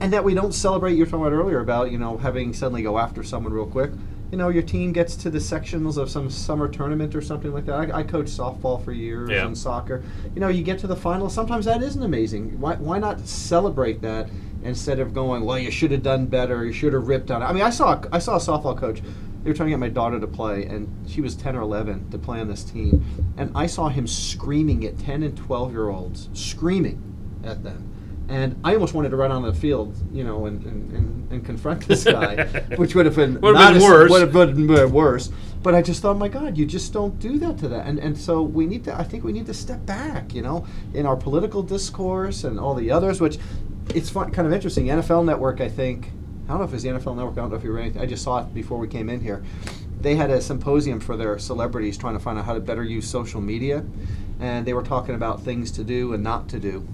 and 0.02 0.12
that 0.12 0.24
we 0.26 0.34
don't 0.34 0.54
celebrate, 0.54 0.94
you 0.94 1.00
were 1.00 1.06
talking 1.06 1.22
about 1.26 1.32
earlier 1.34 1.60
about, 1.62 1.92
you 1.92 1.98
know, 1.98 2.18
having 2.18 2.54
suddenly 2.54 2.84
go 2.84 2.98
after 3.00 3.24
someone 3.24 3.54
real 3.54 3.66
quick. 3.68 3.92
You 4.32 4.38
know, 4.38 4.50
your 4.50 4.64
team 4.64 4.92
gets 4.92 5.16
to 5.18 5.30
the 5.30 5.38
sectionals 5.38 5.96
of 5.98 6.10
some 6.10 6.30
summer 6.30 6.68
tournament 6.68 7.14
or 7.16 7.22
something 7.22 7.54
like 7.54 7.66
that. 7.68 7.76
I, 7.94 8.00
I 8.00 8.04
coached 8.04 8.36
softball 8.36 8.84
for 8.84 8.92
years 8.92 9.30
Yeah. 9.30 9.46
and 9.46 9.58
soccer. 9.58 10.04
You 10.34 10.42
know, 10.42 10.48
you 10.50 10.64
get 10.64 10.80
to 10.80 10.88
the 10.88 10.96
final. 10.96 11.30
Sometimes 11.30 11.66
that 11.66 11.82
isn't 11.84 12.02
amazing. 12.04 12.60
Why, 12.60 12.76
why 12.76 13.00
not 13.00 13.20
celebrate 13.28 14.02
that 14.02 14.28
instead 14.63 15.00
of 15.00 15.13
going, 15.13 15.46
well, 15.46 15.60
you 15.60 15.72
should 15.72 15.91
have 15.91 16.03
done 16.03 16.25
better. 16.25 16.65
You 16.65 16.74
should 16.74 16.93
have 16.93 17.08
ripped 17.08 17.32
on 17.32 17.41
it. 17.41 17.46
I 17.46 17.53
mean, 17.53 17.63
I 17.63 17.70
saw 17.70 18.01
I 18.12 18.20
saw 18.20 18.36
a 18.36 18.39
softball 18.39 18.77
coach. 18.77 19.01
They 19.43 19.50
were 19.50 19.55
trying 19.55 19.67
to 19.67 19.72
get 19.72 19.79
my 19.79 19.89
daughter 19.89 20.20
to 20.20 20.27
play, 20.27 20.65
and 20.65 20.88
she 21.10 21.20
was 21.20 21.36
10 21.36 21.58
or 21.58 21.62
11 21.62 22.12
to 22.12 22.17
play 22.17 22.39
on 22.39 22.48
this 22.48 22.63
team. 22.63 23.05
And 23.38 23.51
I 23.55 23.67
saw 23.67 23.89
him 23.89 24.08
screaming 24.08 24.86
at 24.86 24.98
10 24.98 25.22
and 25.22 25.38
12 25.38 25.72
year 25.74 25.89
olds, 25.89 26.29
screaming 26.34 27.01
at 27.43 27.62
them. 27.62 27.89
And 28.29 28.58
I 28.63 28.74
almost 28.74 28.93
wanted 28.93 29.10
to 29.10 29.17
run 29.17 29.32
on 29.32 29.41
the 29.43 29.53
field, 29.53 29.98
you 30.13 30.24
know, 30.24 30.46
and, 30.46 30.63
and, 30.65 30.91
and, 30.93 31.32
and 31.32 31.46
confront 31.46 31.86
this 31.86 32.03
guy, 32.05 32.46
which 32.77 32.96
would 32.96 33.05
have 33.05 33.17
been 33.17 33.39
Would 33.41 33.58
have 33.58 33.74
not 33.74 33.74
been 33.74 33.84
worse. 33.84 34.12
Would 34.12 34.22
have 34.22 34.55
been 34.55 34.91
worse. 34.91 35.29
But 35.62 35.75
I 35.75 35.82
just 35.82 36.01
thought, 36.01 36.17
my 36.17 36.29
God, 36.29 36.58
you 36.58 36.65
just 36.65 36.93
don't 36.93 37.20
do 37.20 37.38
that 37.39 37.58
to 37.60 37.67
that. 37.70 37.86
And 37.86 38.00
and 38.00 38.17
so 38.17 38.41
we 38.41 38.65
need 38.65 38.84
to. 38.86 38.96
I 38.96 39.03
think 39.03 39.24
we 39.24 39.32
need 39.34 39.46
to 39.48 39.53
step 39.53 39.86
back, 39.86 40.34
you 40.34 40.41
know, 40.41 40.65
in 40.93 41.05
our 41.05 41.15
political 41.15 41.63
discourse 41.63 42.43
and 42.43 42.60
all 42.60 42.75
the 42.75 42.91
others. 42.91 43.22
Which 43.22 43.39
it's 43.90 44.10
fun, 44.10 44.32
kind 44.32 44.48
of 44.48 44.54
interesting. 44.54 44.88
NFL 44.88 45.25
Network, 45.25 45.62
I 45.62 45.70
think. 45.70 46.12
I 46.46 46.50
don't 46.50 46.60
know 46.60 46.63
if 46.66 46.74
it's 46.74 46.84
the 46.84 46.90
NFL 46.90 47.16
Network. 47.16 47.34
I 47.34 47.42
don't 47.42 47.52
know 47.52 47.56
if 47.56 47.63
you 47.63 47.72
read 47.72 47.84
anything. 47.84 48.02
I 48.02 48.06
just 48.06 48.24
saw 48.24 48.40
it 48.40 48.54
before 48.54 48.78
we 48.78 48.88
came 48.88 49.10
in 49.10 49.22
here. 49.22 49.44
They 50.02 50.16
had 50.16 50.30
a 50.30 50.42
symposium 50.42 51.00
for 51.00 51.16
their 51.16 51.40
celebrities 51.40 51.98
trying 51.98 52.16
to 52.16 52.20
find 52.20 52.38
out 52.38 52.46
how 52.46 52.54
to 52.54 52.60
better 52.60 52.84
use 52.84 53.10
social 53.10 53.40
media, 53.40 53.86
and 54.40 54.66
they 54.66 54.74
were 54.74 54.84
talking 54.84 55.16
about 55.16 55.42
things 55.44 55.72
to 55.72 55.84
do 55.84 56.13
and 56.13 56.22
not 56.22 56.50
to 56.50 56.60
do. 56.60 56.86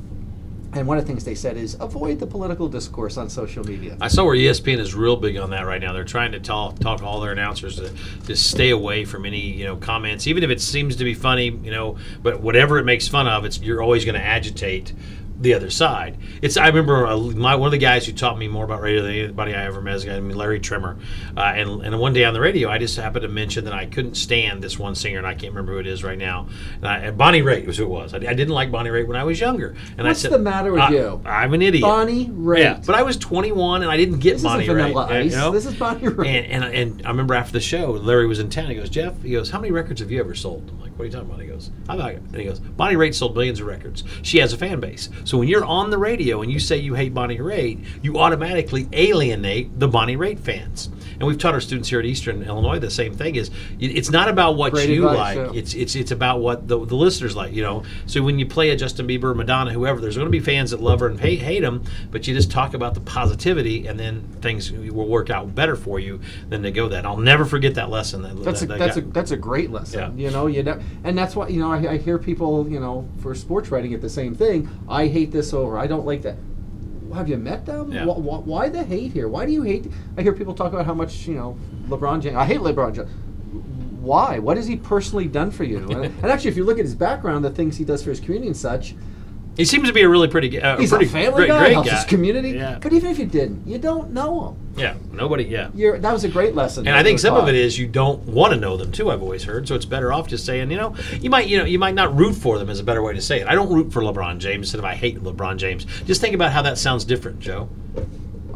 And 0.74 0.86
one 0.86 1.00
of 1.00 1.04
the 1.04 1.08
things 1.08 1.24
they 1.24 1.34
said 1.34 1.58
is 1.58 1.76
avoid 1.80 2.20
the 2.20 2.28
political 2.28 2.68
discourse 2.68 3.18
on 3.18 3.28
social 3.28 3.64
media. 3.64 3.98
I 4.00 4.08
saw 4.08 4.24
where 4.24 4.36
ESPN 4.36 4.78
is 4.78 4.94
real 4.94 5.16
big 5.16 5.36
on 5.38 5.50
that 5.50 5.66
right 5.66 5.82
now. 5.82 5.94
They're 5.94 6.04
trying 6.04 6.32
to 6.34 6.40
talk 6.40 6.78
talk 6.78 7.02
all 7.02 7.20
their 7.20 7.32
announcers 7.32 7.78
to 7.78 7.92
just 8.28 8.52
stay 8.52 8.70
away 8.70 9.04
from 9.04 9.26
any 9.26 9.40
you 9.40 9.66
know 9.66 9.78
comments, 9.78 10.28
even 10.28 10.44
if 10.44 10.52
it 10.52 10.62
seems 10.62 10.96
to 10.98 11.04
be 11.04 11.16
funny, 11.16 11.46
you 11.46 11.72
know. 11.72 11.98
But 12.22 12.42
whatever 12.42 12.78
it 12.78 12.84
makes 12.84 13.08
fun 13.08 13.28
of, 13.28 13.46
it's 13.46 13.60
you're 13.60 13.82
always 13.82 14.06
going 14.06 14.14
to 14.14 14.24
agitate 14.24 14.94
the 15.40 15.54
other 15.54 15.70
side. 15.70 16.18
It's 16.42 16.58
I 16.58 16.68
remember 16.68 17.08
uh, 17.08 17.18
my 17.18 17.56
one 17.56 17.68
of 17.68 17.72
the 17.72 17.78
guys 17.78 18.06
who 18.06 18.12
taught 18.12 18.38
me 18.38 18.48
more 18.48 18.66
about 18.66 18.82
radio 18.82 19.02
than 19.04 19.12
anybody 19.14 19.54
I 19.56 19.66
ever 19.66 19.82
met 19.82 19.96
is 19.96 20.04
a 20.04 20.08
guy 20.08 20.14
named 20.14 20.36
Larry 20.36 20.60
Trimmer, 20.60 20.98
uh, 21.38 21.42
and 21.42 21.82
and 21.82 21.98
one 22.00 22.14
day 22.14 22.26
on 22.26 22.34
the 22.34 22.42
radio 22.42 22.70
I 22.70 22.78
just 22.78 22.98
happened 22.98 23.24
to 23.24 23.30
mention 23.30 23.64
that 23.66 23.74
I 23.74 23.86
couldn't 23.86 24.16
stand 24.16 24.62
this 24.62 24.78
one 24.78 24.96
singer 24.96 25.18
and 25.18 25.26
I 25.28 25.34
can't 25.34 25.54
remember 25.54 25.74
who 25.74 25.80
it 25.80 25.88
is 25.88 26.04
right 26.04 26.18
now. 26.18 26.48
And, 26.76 26.88
I, 26.88 26.98
and 27.00 27.18
Bonnie 27.18 27.42
Raitt 27.42 27.66
was 27.66 27.78
who 27.78 27.84
it 27.86 27.90
was. 27.90 28.14
I, 28.14 28.18
I 28.18 28.34
didn't 28.34 28.50
like 28.50 28.72
Bonnie 28.72 28.90
Raitt 28.90 29.08
when 29.08 29.18
I 29.18 29.24
was 29.24 29.40
younger. 29.40 29.76
And 29.98 30.06
What's 30.08 30.20
I 30.20 30.22
said, 30.24 30.32
the 30.32 30.40
matter 30.40 30.72
with 30.74 30.82
"I- 30.82 30.90
you? 30.90 31.22
I'm 31.26 31.54
an 31.54 31.62
idiot. 31.62 31.84
Bonnie 31.84 32.26
Raitt. 32.28 32.60
Yeah, 32.60 32.82
but 32.86 32.96
I 32.96 33.04
was 33.04 33.16
21 33.18 33.82
and 33.84 33.92
I 33.92 33.98
didn't 33.98 34.20
get 34.20 34.34
this 34.34 34.44
Bonnie 34.44 34.68
Raitt. 34.68 34.96
Ice. 35.10 35.32
you 35.32 35.38
know? 35.38 35.52
This 35.52 35.66
is 35.66 35.76
Bonnie 35.76 36.02
Raitt. 36.08 36.28
and, 36.50 36.64
and 36.66 36.80
and 36.80 37.06
I 37.06 37.10
remember 37.10 37.34
after 37.34 37.54
the 37.54 37.62
show, 37.62 37.92
Larry 37.92 38.28
was 38.28 38.40
in 38.40 38.50
town. 38.50 38.68
He 38.70 38.76
goes, 38.76 38.90
Jeff, 38.90 39.22
he 39.22 39.32
goes, 39.32 39.50
how 39.50 39.60
many 39.60 39.72
records 39.72 40.02
have 40.02 40.12
you 40.12 40.20
ever 40.20 40.36
sold? 40.36 40.70
I'm 40.70 40.80
like, 40.82 40.92
what 40.94 41.04
are 41.04 41.06
you 41.06 41.12
talking 41.12 41.30
about? 41.30 41.42
He 41.42 41.48
goes, 41.48 41.72
I 41.88 41.96
like 41.96 42.18
it. 42.18 42.22
And 42.24 42.36
he 42.36 42.44
goes, 42.46 42.60
Bonnie 42.60 42.96
Raitt 42.96 43.16
sold 43.16 43.36
millions 43.36 43.60
of 43.60 43.68
records. 43.68 44.04
She 44.22 44.40
has 44.40 44.54
a 44.54 44.58
fan 44.58 44.80
base. 44.80 45.10
So 45.30 45.38
when 45.38 45.48
you're 45.48 45.64
on 45.64 45.92
the 45.92 45.98
radio 46.00 46.42
and 46.42 46.52
you 46.52 46.58
say 46.58 46.78
you 46.78 46.96
hate 46.96 47.14
Bonnie 47.14 47.38
Raitt, 47.38 47.86
you 48.02 48.18
automatically 48.18 48.90
alienate 48.94 49.80
the 49.80 49.88
Bonnie 49.88 50.18
Raitt 50.18 50.40
fans. 50.40 50.90
And 51.20 51.28
we've 51.28 51.38
taught 51.38 51.54
our 51.54 51.60
students 51.60 51.90
here 51.90 52.00
at 52.00 52.06
Eastern 52.06 52.42
Illinois 52.44 52.80
the 52.80 52.90
same 52.90 53.14
thing 53.14 53.36
is 53.36 53.52
it's 53.80 54.10
not 54.10 54.30
about 54.30 54.56
what 54.56 54.72
Great 54.72 54.90
you 54.90 55.08
advice, 55.10 55.38
like. 55.38 55.54
yeah. 55.54 55.60
It's 55.60 55.74
it's 55.74 55.96
it's 55.96 56.12
about 56.12 56.40
what 56.40 56.68
the, 56.68 56.84
the 56.86 56.96
listeners 56.96 57.36
like, 57.36 57.54
you 57.54 57.62
know. 57.62 57.84
So 58.06 58.24
when 58.24 58.40
you 58.40 58.46
play 58.46 58.70
a 58.70 58.76
Justin 58.76 59.06
Bieber, 59.06 59.36
Madonna, 59.36 59.74
whoever, 59.74 60.00
there's 60.00 60.16
going 60.16 60.28
to 60.28 60.32
be 60.32 60.40
fans 60.40 60.72
that 60.72 60.82
love 60.82 61.02
her 61.02 61.08
and 61.08 61.20
hate, 61.20 61.42
hate 61.42 61.60
them, 61.60 61.84
but 62.10 62.26
you 62.26 62.34
just 62.34 62.50
talk 62.50 62.74
about 62.74 62.94
the 62.94 63.02
positivity, 63.02 63.86
and 63.86 64.00
then 64.00 64.26
things 64.42 64.72
will 64.72 65.08
work 65.08 65.30
out 65.30 65.54
better 65.54 65.76
for 65.76 66.00
you 66.00 66.22
than 66.48 66.64
to 66.64 66.72
go 66.72 66.88
that. 66.88 67.06
I'll 67.06 67.18
never 67.18 67.44
forget 67.44 67.76
that 67.76 67.90
lesson. 67.90 68.22
That, 68.22 68.42
That's 68.42 68.62
a, 68.62 68.68
that, 68.68 68.80
that 68.80 68.86
that's 68.86 68.98
a 68.98 69.02
that's 69.02 69.32
a 69.32 69.38
great 69.38 69.72
lesson. 69.72 70.18
Yeah. 70.18 70.26
You 70.26 70.32
know, 70.32 70.48
you 70.48 70.64
know, 70.64 70.80
and 71.04 71.18
that's 71.18 71.36
why 71.36 71.50
you 71.50 71.60
know 71.60 71.72
I, 71.72 71.92
I 71.92 71.98
hear 71.98 72.18
people 72.18 72.68
you 72.70 72.80
know 72.80 73.08
for 73.22 73.36
sports 73.36 73.70
writing 73.72 73.94
at 73.94 74.00
the 74.00 74.10
same 74.10 74.34
thing. 74.36 74.70
I 74.88 75.08
hate 75.08 75.19
this 75.26 75.54
over. 75.54 75.78
I 75.78 75.88
don't 75.88 76.06
like 76.06 76.22
that. 76.24 76.36
Have 77.14 77.28
you 77.28 77.38
met 77.38 77.66
them? 77.66 77.92
Yeah. 77.92 78.06
Wh- 78.06 78.18
wh- 78.18 78.46
why 78.48 78.70
the 78.70 78.84
hate 78.84 79.12
here? 79.14 79.28
Why 79.28 79.46
do 79.46 79.52
you 79.52 79.64
hate? 79.64 79.92
I 80.18 80.22
hear 80.22 80.34
people 80.34 80.54
talk 80.54 80.74
about 80.74 80.86
how 80.86 80.94
much 80.94 81.28
you 81.28 81.36
know 81.36 81.58
LeBron 81.88 82.22
James. 82.22 82.36
I 82.36 82.46
hate 82.46 82.60
LeBron 82.60 82.94
James. 82.96 83.10
Why? 84.00 84.40
What 84.40 84.58
has 84.58 84.68
he 84.68 84.76
personally 84.78 85.28
done 85.28 85.52
for 85.52 85.64
you? 85.64 85.78
and, 85.90 86.06
and 86.24 86.26
actually, 86.26 86.52
if 86.52 86.58
you 86.58 86.64
look 86.64 86.78
at 86.80 86.86
his 86.86 86.96
background, 86.96 87.44
the 87.44 87.50
things 87.50 87.78
he 87.78 87.84
does 87.84 88.04
for 88.04 88.12
his 88.12 88.20
community 88.20 88.48
and 88.48 88.58
such, 88.58 88.96
he 89.60 89.66
seems 89.66 89.88
to 89.88 89.94
be 89.94 90.02
a 90.02 90.10
really 90.10 90.28
pretty, 90.30 90.60
uh, 90.62 90.78
he's 90.78 90.90
pretty 90.90 91.06
a 91.06 91.10
family 91.10 91.32
great, 91.36 91.48
guy, 91.50 91.60
great 91.60 91.74
helps 91.74 91.90
guy. 91.90 91.96
his 91.98 92.06
community. 92.06 92.52
Yeah, 92.52 92.80
But 92.82 92.94
even 92.94 93.12
if 93.12 93.20
you 93.20 93.26
didn't, 93.26 93.68
you 93.68 93.78
don't 93.78 94.12
know 94.12 94.48
him. 94.50 94.56
yeah, 94.78 94.96
nobody, 95.12 95.44
yeah. 95.44 95.70
You're, 95.76 96.00
that 96.00 96.14
was 96.14 96.24
a 96.24 96.30
great 96.30 96.56
lesson. 96.56 96.88
And 96.88 96.96
I 96.96 97.04
think 97.04 97.20
some 97.20 97.36
of 97.36 97.48
it 97.50 97.56
is 97.56 97.78
you 97.78 97.86
don't 97.86 98.22
want 98.24 98.54
to 98.54 98.60
know 98.60 98.78
them 98.78 98.92
too. 98.92 99.12
I've 99.12 99.22
always 99.22 99.44
heard, 99.44 99.68
so 99.68 99.76
it's 99.76 99.84
better 99.86 100.14
off 100.14 100.28
just 100.28 100.46
saying, 100.46 100.72
you 100.72 100.78
know, 100.78 100.96
you 101.20 101.30
might, 101.30 101.48
you 101.48 101.58
know, 101.58 101.66
you 101.66 101.78
might 101.78 101.94
not 101.96 102.16
root 102.18 102.34
for 102.36 102.58
them 102.58 102.70
is 102.70 102.80
a 102.80 102.84
better 102.84 103.04
way 103.04 103.14
to 103.14 103.22
say 103.22 103.42
it. 103.42 103.48
I 103.48 103.54
don't 103.54 103.72
root 103.72 103.92
for 103.92 104.02
LeBron 104.02 104.38
James 104.40 104.68
instead 104.68 104.80
of 104.80 104.86
I 104.86 104.96
hate 104.96 105.22
LeBron 105.22 105.58
James. 105.58 105.86
Just 106.06 106.22
think 106.22 106.34
about 106.34 106.52
how 106.54 106.62
that 106.62 106.78
sounds 106.78 107.04
different, 107.04 107.40
Joe. 107.42 107.70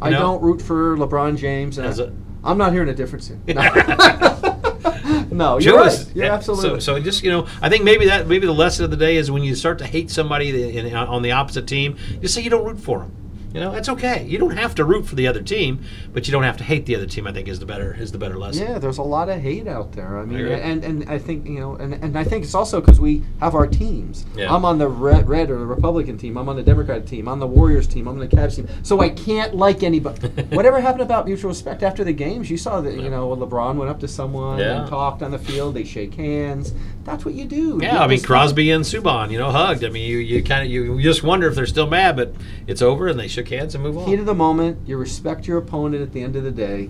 I 0.02 0.10
know? 0.10 0.20
don't 0.20 0.42
root 0.42 0.62
for 0.62 0.96
LeBron 0.98 1.38
James. 1.38 1.78
And 1.78 1.88
As 1.88 2.00
I, 2.00 2.06
a- 2.06 2.12
I'm 2.46 2.58
not 2.58 2.72
hearing 2.74 2.90
a 2.90 2.94
difference 2.96 3.28
here. 3.28 3.40
No, 3.54 3.62
no 5.32 5.58
you're 5.60 5.78
right. 5.78 5.92
is- 5.92 6.14
You're 6.16 6.26
yeah, 6.26 6.34
absolutely. 6.34 6.80
So, 6.82 6.96
so 6.96 7.00
just 7.00 7.24
you 7.24 7.32
know, 7.32 7.48
I 7.62 7.70
think 7.70 7.84
maybe 7.84 8.06
that 8.08 8.28
maybe 8.28 8.46
the 8.46 8.54
lesson 8.54 8.86
of 8.86 8.92
the 8.92 8.98
day 8.98 9.18
is 9.18 9.32
when 9.32 9.44
you 9.44 9.56
start 9.56 9.80
to 9.80 9.86
hate 9.86 10.10
somebody 10.12 10.78
in, 10.78 10.94
on 10.96 11.22
the 11.22 11.32
opposite 11.32 11.68
team, 11.68 11.98
just 12.22 12.34
say 12.34 12.42
you 12.42 12.50
don't 12.50 12.66
root 12.66 12.80
for 12.80 13.00
them. 13.00 13.16
You 13.54 13.60
know, 13.60 13.72
that's 13.72 13.90
okay. 13.90 14.26
You 14.26 14.38
don't 14.40 14.58
have 14.58 14.74
to 14.76 14.84
root 14.84 15.06
for 15.06 15.16
the 15.16 15.28
other 15.28 15.42
team, 15.42 15.84
but 16.12 16.28
you 16.28 16.32
don't 16.32 16.44
have 16.44 16.58
to 16.58 16.64
hate 16.64 16.86
the 16.86 16.96
other 16.96 17.06
team. 17.06 17.28
I 17.28 17.32
think 17.34 17.48
is 17.48 17.60
the 17.60 17.66
better 17.66 17.94
is 17.94 18.12
the 18.12 18.18
better 18.18 18.38
lesson. 18.38 18.68
yeah, 18.68 18.80
there's 18.80 18.98
a 18.98 19.04
lot 19.04 19.30
of 19.30 19.40
hate 19.42 19.68
out 19.68 19.92
there. 19.94 20.18
I 20.18 20.26
mean, 20.26 20.40
agree. 20.40 20.54
and 20.56 20.84
and 20.84 21.10
I 21.10 21.20
think 21.20 21.46
you 21.48 21.60
know, 21.60 21.76
and, 21.76 21.94
and 21.94 22.18
I 22.18 22.24
think 22.24 22.44
it's 22.44 22.56
also 22.56 22.82
because 22.82 23.00
we 23.00 23.22
have 23.40 23.54
our 23.56 23.68
teams. 23.68 24.26
Yeah. 24.36 24.54
I'm 24.54 24.66
on 24.66 24.78
the 24.80 24.88
red, 24.88 25.28
red 25.30 25.50
or 25.52 25.60
the 25.60 25.66
Republican 25.66 26.18
team. 26.18 26.38
I'm 26.38 26.50
on 26.50 26.56
the 26.56 26.64
Democrat 26.64 27.06
team. 27.06 27.28
I'm 27.28 27.34
on 27.34 27.40
the 27.40 27.48
Warriors 27.48 27.88
team. 27.88 28.08
I'm 28.08 28.16
on 28.20 28.28
the 28.28 28.28
Cavs 28.28 28.56
team. 28.56 28.68
So 28.82 29.02
I 29.02 29.10
can't 29.10 29.56
like 29.56 29.84
anybody. 29.84 30.28
Whatever 30.56 30.82
happened 30.82 31.04
about 31.04 31.26
mutual 31.28 31.50
respect 31.50 31.84
after 31.84 32.04
the 32.04 32.14
games? 32.14 32.50
You 32.50 32.58
saw 32.58 32.82
that 32.82 32.96
you 32.96 33.10
know 33.10 33.36
LeBron 33.36 33.76
went 33.76 33.90
up 33.92 34.00
to 34.00 34.08
someone 34.08 34.58
Yeah. 34.60 34.82
and 34.82 34.90
talked 34.90 35.22
on 35.22 35.30
the 35.32 35.40
field. 35.40 35.76
They 35.76 35.84
shake 35.84 36.16
hands. 36.16 36.74
That's 37.04 37.26
what 37.26 37.34
you 37.36 37.46
do. 37.46 37.80
Yeah, 37.82 37.94
You 37.96 38.00
I 38.00 38.08
mean 38.08 38.22
Crosby 38.22 38.72
and 38.72 38.84
Subban, 38.86 39.30
you 39.30 39.38
know, 39.38 39.52
hugged. 39.52 39.84
I 39.84 39.90
mean, 39.90 40.10
you, 40.10 40.18
you 40.20 40.42
kind 40.42 40.64
of 40.66 40.72
you, 40.72 40.98
you 40.98 41.04
just 41.04 41.22
wonder 41.22 41.48
if 41.48 41.56
they're 41.56 41.66
still 41.66 41.88
mad, 41.88 42.16
but 42.16 42.34
it's 42.66 42.82
over 42.82 43.08
and 43.08 43.20
they 43.20 43.28
shook 43.28 43.43
hands 43.48 43.76
and 43.76 43.84
move 43.84 43.98
on. 43.98 44.08
heat 44.08 44.20
of 44.20 44.26
the 44.26 44.34
moment. 44.34 44.88
You 44.88 44.98
respect 44.98 45.48
your 45.48 45.58
opponent 45.58 46.02
at 46.02 46.12
the 46.12 46.22
end 46.22 46.36
of 46.36 46.44
the 46.44 46.52
day, 46.52 46.90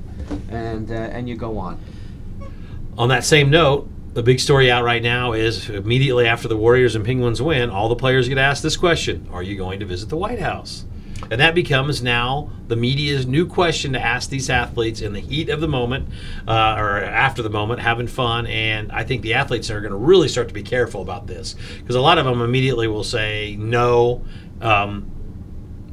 and 0.50 0.90
uh, 0.90 0.96
and 0.96 1.28
you 1.28 1.36
go 1.36 1.58
on. 1.58 1.80
On 2.98 3.10
that 3.10 3.24
same 3.24 3.50
note, 3.50 3.90
the 4.14 4.24
big 4.24 4.40
story 4.40 4.70
out 4.70 4.84
right 4.84 5.02
now 5.02 5.34
is 5.34 5.70
immediately 5.70 6.28
after 6.28 6.48
the 6.48 6.58
Warriors 6.58 6.96
and 6.96 7.04
Penguins 7.04 7.42
win, 7.42 7.70
all 7.70 7.90
the 7.90 7.96
players 7.96 8.30
get 8.30 8.38
asked 8.38 8.64
this 8.64 8.78
question 8.78 9.28
Are 9.32 9.44
you 9.44 9.58
going 9.58 9.80
to 9.80 9.86
visit 9.86 10.10
the 10.10 10.18
White 10.18 10.40
House? 10.40 10.86
And 11.32 11.40
that 11.40 11.56
becomes 11.56 12.04
now 12.04 12.52
the 12.68 12.76
media's 12.76 13.26
new 13.26 13.48
question 13.48 13.94
to 13.94 14.00
ask 14.00 14.30
these 14.30 14.50
athletes 14.50 15.02
in 15.02 15.14
the 15.14 15.20
heat 15.20 15.50
of 15.50 15.62
the 15.62 15.68
moment 15.68 16.10
uh, 16.48 16.76
or 16.78 17.02
after 17.02 17.42
the 17.42 17.50
moment, 17.50 17.80
having 17.80 18.08
fun. 18.08 18.46
And 18.48 18.92
I 18.92 19.04
think 19.04 19.22
the 19.22 19.34
athletes 19.34 19.72
are 19.72 19.80
going 19.80 19.92
to 19.92 19.98
really 19.98 20.28
start 20.28 20.50
to 20.50 20.54
be 20.54 20.64
careful 20.64 21.02
about 21.02 21.28
this 21.28 21.56
because 21.80 21.96
a 21.96 22.02
lot 22.02 22.18
of 22.18 22.26
them 22.26 22.42
immediately 22.42 22.88
will 22.88 23.06
say 23.06 23.56
no. 23.58 24.24
Um, 24.62 25.10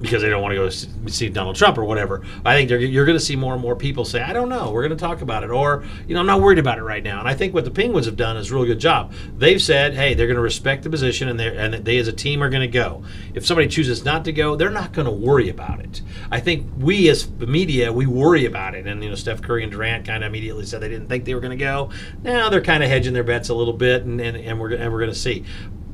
because 0.01 0.23
they 0.23 0.31
don't 0.31 0.43
want 0.43 0.53
to 0.53 0.57
go 0.57 1.09
see 1.11 1.29
Donald 1.29 1.57
Trump 1.57 1.77
or 1.77 1.85
whatever. 1.85 2.23
I 2.45 2.55
think 2.55 2.71
you're 2.71 3.05
going 3.05 3.19
to 3.19 3.25
see 3.25 3.37
more 3.37 3.53
and 3.53 3.63
more 3.63 3.77
people 3.77 4.05
say, 4.05 4.23
"I 4.23 4.33
don't 4.33 4.49
know, 4.49 4.71
we're 4.71 4.83
going 4.83 4.97
to 4.97 5.03
talk 5.03 5.21
about 5.21 5.45
it," 5.45 5.51
or 5.51 5.85
you 6.07 6.15
know, 6.15 6.21
"I'm 6.21 6.27
not 6.27 6.41
worried 6.41 6.59
about 6.59 6.79
it 6.79 6.83
right 6.83 7.03
now." 7.03 7.21
And 7.21 7.29
I 7.29 7.35
think 7.35 7.53
what 7.53 7.65
the 7.65 7.71
Penguins 7.71 8.07
have 8.07 8.17
done 8.17 8.37
is 8.37 8.51
a 8.51 8.55
really 8.55 8.67
good 8.67 8.81
job. 8.81 9.13
They've 9.37 9.61
said, 9.61 9.95
"Hey, 9.95 10.15
they're 10.15 10.27
going 10.27 10.37
to 10.37 10.43
respect 10.43 10.83
the 10.83 10.91
position, 10.91 11.29
and 11.29 11.39
they 11.39 11.57
and 11.57 11.75
they 11.75 11.99
as 11.99 12.09
a 12.09 12.13
team 12.13 12.43
are 12.43 12.49
going 12.49 12.63
to 12.63 12.69
go. 12.69 13.03
If 13.35 13.45
somebody 13.47 13.69
chooses 13.69 14.05
not 14.05 14.25
to 14.25 14.33
go, 14.33 14.57
they're 14.57 14.71
not 14.71 14.93
going 14.93 15.07
to 15.07 15.13
worry 15.13 15.49
about 15.49 15.81
it." 15.81 16.03
I 16.31 16.41
think 16.41 16.67
we 16.79 17.09
as 17.11 17.27
the 17.27 17.47
media 17.47 17.93
we 17.93 18.07
worry 18.07 18.47
about 18.47 18.75
it, 18.75 18.87
and 18.87 19.03
you 19.03 19.11
know, 19.11 19.17
Steph 19.17 19.43
Curry 19.43 19.63
and 19.63 19.73
Durant 19.73 20.07
kind 20.07 20.25
of 20.25 20.29
immediately 20.29 20.65
said 20.65 20.81
they 20.81 20.89
didn't 20.89 21.09
think 21.09 21.25
they 21.25 21.35
were 21.35 21.41
going 21.41 21.57
to 21.59 21.65
go. 21.65 21.91
Now 22.23 22.49
they're 22.49 22.63
kind 22.63 22.83
of 22.83 22.89
hedging 22.89 23.13
their 23.13 23.25
bets 23.25 23.51
a 23.51 23.55
little 23.55 23.75
bit, 23.75 24.05
and 24.05 24.21
and, 24.21 24.37
and 24.37 24.59
we're 24.59 24.75
and 24.75 24.93
we're 24.93 25.01
going 25.01 25.13
to 25.13 25.19
see. 25.19 25.45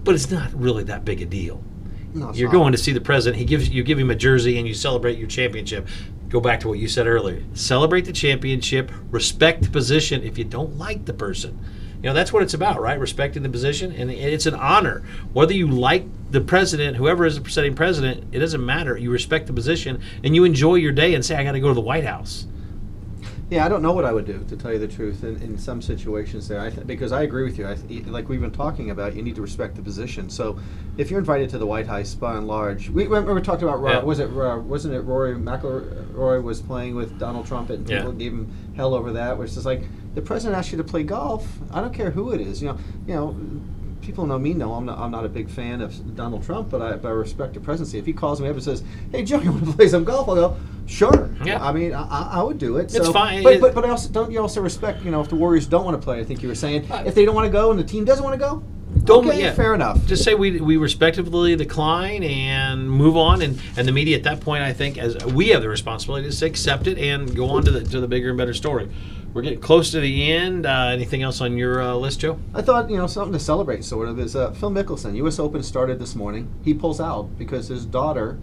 But 0.05 0.14
it's 0.14 0.31
not 0.31 0.55
really 0.55 0.85
that 0.85 1.05
big 1.05 1.21
a 1.21 1.27
deal. 1.27 1.64
No, 2.16 2.33
You're 2.33 2.50
going 2.50 2.72
to 2.72 2.79
see 2.79 2.92
the 2.92 3.00
president. 3.00 3.38
He 3.38 3.44
gives 3.44 3.68
you 3.68 3.83
give 3.83 3.98
him 3.98 4.11
a 4.11 4.14
jersey 4.14 4.59
and 4.59 4.66
you 4.66 4.72
celebrate 4.72 5.18
your 5.18 5.29
championship. 5.29 5.87
Go 6.31 6.40
back 6.40 6.61
to 6.61 6.68
what 6.68 6.79
you 6.79 6.88
said 6.88 7.07
earlier. 7.07 7.42
Celebrate 7.52 8.07
the 8.07 8.12
championship. 8.12 8.90
Respect 9.11 9.62
the 9.62 9.70
position. 9.70 10.22
If 10.22 10.38
you 10.38 10.44
don't 10.44 10.79
like 10.79 11.05
the 11.05 11.12
person, 11.12 11.59
you 12.02 12.09
know 12.09 12.14
that's 12.14 12.33
what 12.33 12.42
it's 12.42 12.55
about, 12.55 12.81
right? 12.81 12.98
Respecting 12.98 13.42
the 13.42 13.50
position, 13.50 13.92
and 13.92 14.11
it's 14.11 14.46
an 14.46 14.55
honor. 14.55 15.02
Whether 15.35 15.52
you 15.52 15.68
like 15.68 16.07
the 16.31 16.40
president, 16.40 16.96
whoever 16.96 17.26
is 17.26 17.40
the 17.40 17.50
sitting 17.50 17.74
president, 17.74 18.24
it 18.33 18.38
doesn't 18.38 18.64
matter. 18.64 18.96
You 18.96 19.11
respect 19.11 19.46
the 19.46 19.52
position 19.52 20.00
and 20.24 20.35
you 20.35 20.44
enjoy 20.44 20.76
your 20.76 20.92
day 20.92 21.14
and 21.14 21.24
say, 21.24 21.37
I 21.37 21.44
got 21.44 21.52
to 21.52 21.61
go 21.61 21.68
to 21.68 21.74
the 21.74 21.81
White 21.81 22.05
House. 22.05 22.46
Yeah, 23.49 23.65
I 23.65 23.69
don't 23.69 23.81
know 23.81 23.93
what 23.93 24.05
I 24.05 24.13
would 24.13 24.25
do 24.27 24.45
to 24.49 24.57
tell 24.57 24.73
you 24.73 24.79
the 24.81 24.89
truth 24.89 25.23
in, 25.23 25.41
in 25.41 25.57
some 25.57 25.81
situations 25.81 26.49
there. 26.49 26.61
I 26.61 26.69
th- 26.71 26.85
because 26.85 27.13
I 27.13 27.23
agree 27.23 27.45
with 27.45 27.59
you. 27.59 27.69
I 27.69 27.77
th- 27.77 28.07
like 28.07 28.29
we've 28.29 28.41
been 28.41 28.51
talking 28.51 28.91
about, 28.91 29.15
you 29.15 29.23
need 29.23 29.37
to 29.37 29.41
respect 29.43 29.77
the 29.77 29.83
position. 29.83 30.29
So, 30.29 30.59
if 30.99 31.11
you're 31.13 31.21
invited 31.21 31.49
to 31.51 31.59
the 31.59 31.67
White 31.67 31.87
House, 31.87 32.13
by 32.17 32.37
and 32.37 32.49
large, 32.49 32.89
we 32.91 33.05
remember 33.05 33.35
we 33.35 33.41
talked 33.43 33.63
about. 33.63 33.81
Yeah. 33.85 34.03
Was 34.03 34.19
it 34.19 34.31
uh, 34.31 34.59
wasn't 34.59 34.95
it 34.95 35.03
Rory 35.03 35.35
McIlroy 35.37 36.43
was 36.43 36.61
playing 36.61 36.97
with 36.97 37.21
Donald 37.21 37.47
Trump 37.47 37.71
and 37.71 37.89
Yeah. 37.89 37.99
people 37.99 38.13
gave 38.13 38.33
him 38.33 38.53
hell 38.75 38.95
over 38.95 39.13
that, 39.13 39.39
which 39.39 39.51
is 39.53 39.65
like 39.65 39.83
the 40.17 40.23
president 40.23 40.59
asked 40.59 40.73
you 40.73 40.79
to 40.79 40.85
play 40.85 41.05
golf. 41.05 41.47
I 41.71 41.81
don't 41.81 41.95
care 41.95 42.11
who 42.11 42.33
it 42.33 42.41
is. 42.41 42.61
You 42.61 42.71
know, 42.71 42.79
you 43.07 43.15
know. 43.15 43.37
People 44.07 44.25
know 44.25 44.38
me. 44.38 44.55
Know 44.55 44.73
I'm 44.73 44.87
not. 44.87 45.01
I'm 45.01 45.11
not 45.11 45.25
a 45.25 45.29
big 45.29 45.51
fan 45.51 45.81
of 45.81 46.14
Donald 46.14 46.45
Trump, 46.45 46.71
but 46.71 46.81
I, 46.81 46.92
but 46.92 47.09
I 47.09 47.11
respect 47.11 47.55
the 47.55 47.61
presidency. 47.61 47.99
If 47.99 48.07
he 48.07 48.12
calls 48.12 48.40
me 48.40 48.47
up 48.49 48.55
and 48.55 48.62
says, 48.62 48.85
"Hey, 49.11 49.25
Joe, 49.25 49.40
you 49.42 49.51
want 49.51 49.66
to 49.66 49.73
play 49.73 49.88
some 49.88 50.05
golf?" 50.05 50.29
I'll 50.29 50.37
go, 50.37 50.57
"Sure." 50.87 51.29
Yeah. 51.45 51.61
I 51.61 51.73
mean, 51.73 51.92
I, 51.92 52.05
I 52.35 52.42
would 52.42 52.59
do 52.59 52.77
it. 52.77 52.85
It's 52.95 53.05
So- 53.05 53.12
fine. 53.12 53.42
But, 53.42 53.61
but, 53.61 53.75
but 53.75 53.85
I 53.85 53.88
also 53.90 54.09
don't 54.09 54.31
you 54.31 54.40
also 54.40 54.61
respect 54.61 55.03
you 55.05 55.11
know 55.11 55.21
if 55.21 55.29
the 55.29 55.35
Warriors 55.35 55.66
don't 55.66 55.85
want 55.85 56.01
to 56.01 56.05
play? 56.05 56.21
I 56.21 56.25
think 56.25 56.40
you 56.40 56.49
were 56.49 56.55
saying 56.55 56.90
Uh, 56.90 57.03
if 57.05 57.16
they 57.16 57.25
don't 57.25 57.35
want 57.35 57.47
to 57.47 57.53
go 57.53 57.73
and 57.73 57.81
the 57.81 57.85
team 57.85 58.05
doesn't 58.05 58.23
want 58.25 58.35
to 58.35 58.38
go, 58.38 58.62
Don't 59.05 59.27
okay, 59.27 59.40
yeah. 59.42 59.53
fair 59.55 59.75
enough. 59.75 60.07
Just 60.07 60.23
say 60.23 60.35
we 60.35 60.61
we 60.61 60.77
respectively 60.77 61.57
decline 61.57 62.23
and 62.23 62.88
move 62.88 63.16
on, 63.16 63.42
and, 63.42 63.61
and 63.77 63.88
the 63.88 63.92
media 63.92 64.16
at 64.16 64.23
that 64.23 64.40
point, 64.40 64.62
I 64.62 64.73
think, 64.73 64.99
as 64.99 65.16
we 65.27 65.49
have 65.49 65.62
the 65.62 65.69
responsibility 65.69 66.31
to 66.31 66.47
accept 66.47 66.87
it 66.87 66.97
and 66.97 67.35
go 67.35 67.49
on 67.51 67.64
to 67.64 67.73
the 67.73 67.83
to 67.83 68.01
the 68.01 68.07
bigger 68.07 68.29
and 68.29 68.38
better 68.38 68.55
story. 68.55 68.88
We're 69.37 69.42
getting 69.42 69.61
close 69.61 69.90
to 69.90 70.01
the 70.01 70.33
end. 70.33 70.64
Uh, 70.64 70.88
anything 70.90 71.22
else 71.22 71.42
on 71.42 71.59
your 71.59 71.83
uh, 71.83 71.94
list, 71.94 72.20
Joe? 72.20 72.38
I 72.55 72.62
thought 72.62 72.88
you 72.88 72.96
know 72.96 73.07
something 73.07 73.35
to 73.35 73.38
celebrate 73.38 73.85
sort 73.85 74.09
of 74.09 74.18
is 74.18 74.35
uh, 74.35 74.53
Phil 74.53 74.70
Mickelson. 74.70 75.14
U.S. 75.16 75.38
Open 75.38 75.62
started 75.62 75.99
this 75.99 76.14
morning. 76.14 76.51
He 76.64 76.72
pulls 76.72 77.03
out 77.03 77.37
because 77.38 77.68
his 77.68 77.85
daughter. 77.85 78.38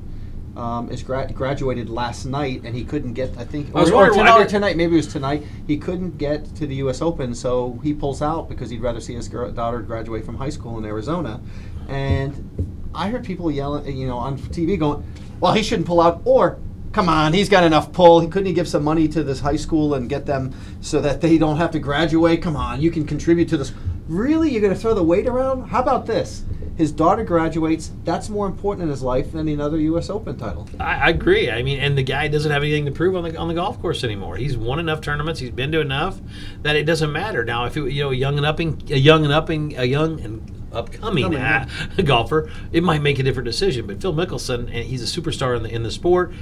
Um, 0.56 0.92
is 0.92 1.02
gra- 1.02 1.32
graduated 1.34 1.90
last 1.90 2.26
night, 2.26 2.62
and 2.64 2.76
he 2.76 2.86
couldn't 2.86 3.14
get. 3.14 3.36
I 3.40 3.44
think, 3.44 3.76
I 3.76 3.80
was 3.80 3.90
or, 3.90 4.06
or 4.06 4.14
tonight, 4.14 4.40
or 4.40 4.46
tonight, 4.46 4.78
maybe 4.78 4.94
it 4.94 4.98
was 4.98 5.08
tonight. 5.08 5.44
He 5.66 5.78
couldn't 5.78 6.20
get 6.20 6.46
to 6.58 6.68
the 6.68 6.76
U.S. 6.76 7.02
Open, 7.02 7.34
so 7.34 7.80
he 7.82 7.92
pulls 7.92 8.22
out 8.22 8.50
because 8.50 8.70
he'd 8.70 8.82
rather 8.82 9.02
see 9.02 9.16
his 9.16 9.28
girl, 9.28 9.52
daughter 9.52 9.82
graduate 9.82 10.24
from 10.24 10.36
high 10.36 10.52
school 10.52 10.78
in 10.78 10.86
Arizona. 10.86 11.42
And 11.88 12.92
I 12.94 13.10
heard 13.10 13.26
people 13.26 13.50
yelling, 13.50 13.98
you 13.98 14.06
know, 14.06 14.20
on 14.20 14.38
TV 14.38 14.78
going, 14.78 15.04
"Well, 15.40 15.54
he 15.54 15.64
shouldn't 15.64 15.88
pull 15.88 16.00
out," 16.00 16.22
or 16.24 16.60
"Come 16.94 17.10
on, 17.10 17.34
he's 17.34 17.50
got 17.50 17.64
enough 17.64 17.92
pull. 17.92 18.22
He 18.22 18.28
couldn't 18.28 18.48
he 18.48 18.54
give 18.54 18.68
some 18.68 18.84
money 18.84 19.08
to 19.10 19.24
this 19.24 19.42
high 19.42 19.58
school 19.58 19.94
and 19.94 20.08
get 20.08 20.26
them 20.26 20.54
so 20.80 21.02
that 21.02 21.20
they 21.20 21.38
don't 21.38 21.58
have 21.58 21.72
to 21.72 21.80
graduate? 21.80 22.42
Come 22.42 22.56
on, 22.56 22.82
you 22.82 22.92
can 22.92 23.06
contribute 23.06 23.50
to 23.50 23.58
this." 23.58 23.74
Really, 24.08 24.52
you're 24.52 24.62
going 24.62 24.74
to 24.74 24.80
throw 24.80 24.94
the 24.94 25.04
weight 25.04 25.28
around? 25.28 25.70
How 25.70 25.82
about 25.82 26.06
this? 26.06 26.44
His 26.76 26.92
daughter 26.92 27.24
graduates. 27.24 27.92
That's 28.04 28.30
more 28.30 28.48
important 28.48 28.84
in 28.84 28.90
his 28.90 29.04
life 29.04 29.32
than 29.32 29.48
another 29.48 29.78
U.S. 29.78 30.10
Open 30.10 30.38
title. 30.38 30.68
I, 30.80 30.96
I 30.96 31.10
agree. 31.10 31.52
I 31.52 31.62
mean, 31.62 31.80
and 31.80 31.96
the 31.98 32.04
guy 32.04 32.28
doesn't 32.28 32.52
have 32.52 32.64
anything 32.64 32.86
to 32.86 32.92
prove 32.92 33.16
on 33.16 33.24
the 33.24 33.38
on 33.38 33.48
the 33.48 33.54
golf 33.54 33.80
course 33.80 34.04
anymore. 34.04 34.38
He's 34.38 34.58
won 34.58 34.80
enough 34.80 35.00
tournaments. 35.00 35.40
He's 35.40 35.52
been 35.52 35.72
to 35.72 35.82
enough 35.82 36.20
that 36.64 36.76
it 36.76 36.86
doesn't 36.86 37.12
matter 37.12 37.46
now. 37.46 37.66
If 37.66 37.78
it, 37.78 37.92
you 37.92 38.04
know 38.04 38.10
a 38.10 38.16
young 38.16 38.38
and 38.38 38.46
upping, 38.46 38.82
a 38.90 38.98
young 38.98 39.24
and 39.24 39.32
upping, 39.32 39.78
a 39.78 39.86
young 39.86 40.20
and 40.20 40.52
upcoming 40.74 41.24
Coming, 41.24 41.40
uh, 41.40 41.68
golfer, 42.04 42.50
it 42.72 42.84
might 42.84 43.04
make 43.04 43.20
a 43.20 43.24
different 43.24 43.46
decision. 43.46 43.86
But 43.86 44.02
Phil 44.02 44.14
Mickelson, 44.14 44.62
and 44.62 44.86
he's 44.86 45.04
a 45.04 45.22
superstar 45.22 45.56
in 45.56 45.64
the 45.64 45.70
in 45.70 45.84
the 45.84 45.92
sport. 45.92 46.34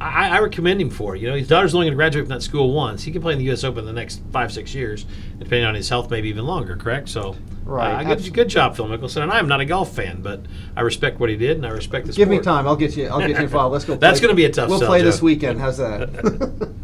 I, 0.00 0.30
I 0.36 0.40
recommend 0.40 0.80
him 0.80 0.88
for 0.90 1.14
it. 1.14 1.20
You 1.20 1.28
know, 1.28 1.36
his 1.36 1.48
daughter's 1.48 1.74
only 1.74 1.86
going 1.86 1.92
to 1.92 1.96
graduate 1.96 2.24
from 2.26 2.30
that 2.30 2.42
school 2.42 2.72
once. 2.72 3.02
He 3.02 3.12
can 3.12 3.20
play 3.20 3.32
in 3.34 3.38
the 3.38 3.44
U.S. 3.46 3.64
Open 3.64 3.80
in 3.80 3.84
the 3.86 3.92
next 3.92 4.22
five, 4.32 4.50
six 4.52 4.74
years, 4.74 5.04
depending 5.38 5.64
on 5.64 5.74
his 5.74 5.88
health, 5.88 6.10
maybe 6.10 6.28
even 6.30 6.46
longer. 6.46 6.74
Correct? 6.76 7.08
So, 7.08 7.36
Right. 7.64 8.04
uh, 8.06 8.14
good, 8.14 8.32
good 8.32 8.48
job, 8.48 8.74
Phil 8.76 8.86
Mickelson. 8.86 9.22
And 9.22 9.30
I'm 9.30 9.46
not 9.46 9.60
a 9.60 9.64
golf 9.66 9.94
fan, 9.94 10.22
but 10.22 10.40
I 10.76 10.80
respect 10.80 11.20
what 11.20 11.28
he 11.28 11.36
did, 11.36 11.56
and 11.58 11.66
I 11.66 11.70
respect 11.70 12.06
the 12.06 12.12
Give 12.12 12.26
sport. 12.26 12.38
me 12.38 12.42
time. 12.42 12.66
I'll 12.66 12.76
get 12.76 12.96
you. 12.96 13.06
I'll 13.08 13.20
get 13.20 13.30
you 13.30 13.36
involved. 13.36 13.72
Let's 13.74 13.84
go. 13.84 13.94
That's 13.96 14.20
gonna 14.20 14.34
be 14.34 14.46
a 14.46 14.50
tough 14.50 14.70
We'll 14.70 14.78
sell, 14.80 14.88
play 14.88 15.02
this 15.02 15.20
weekend. 15.22 15.60
How's 15.60 15.76
that? 15.78 16.72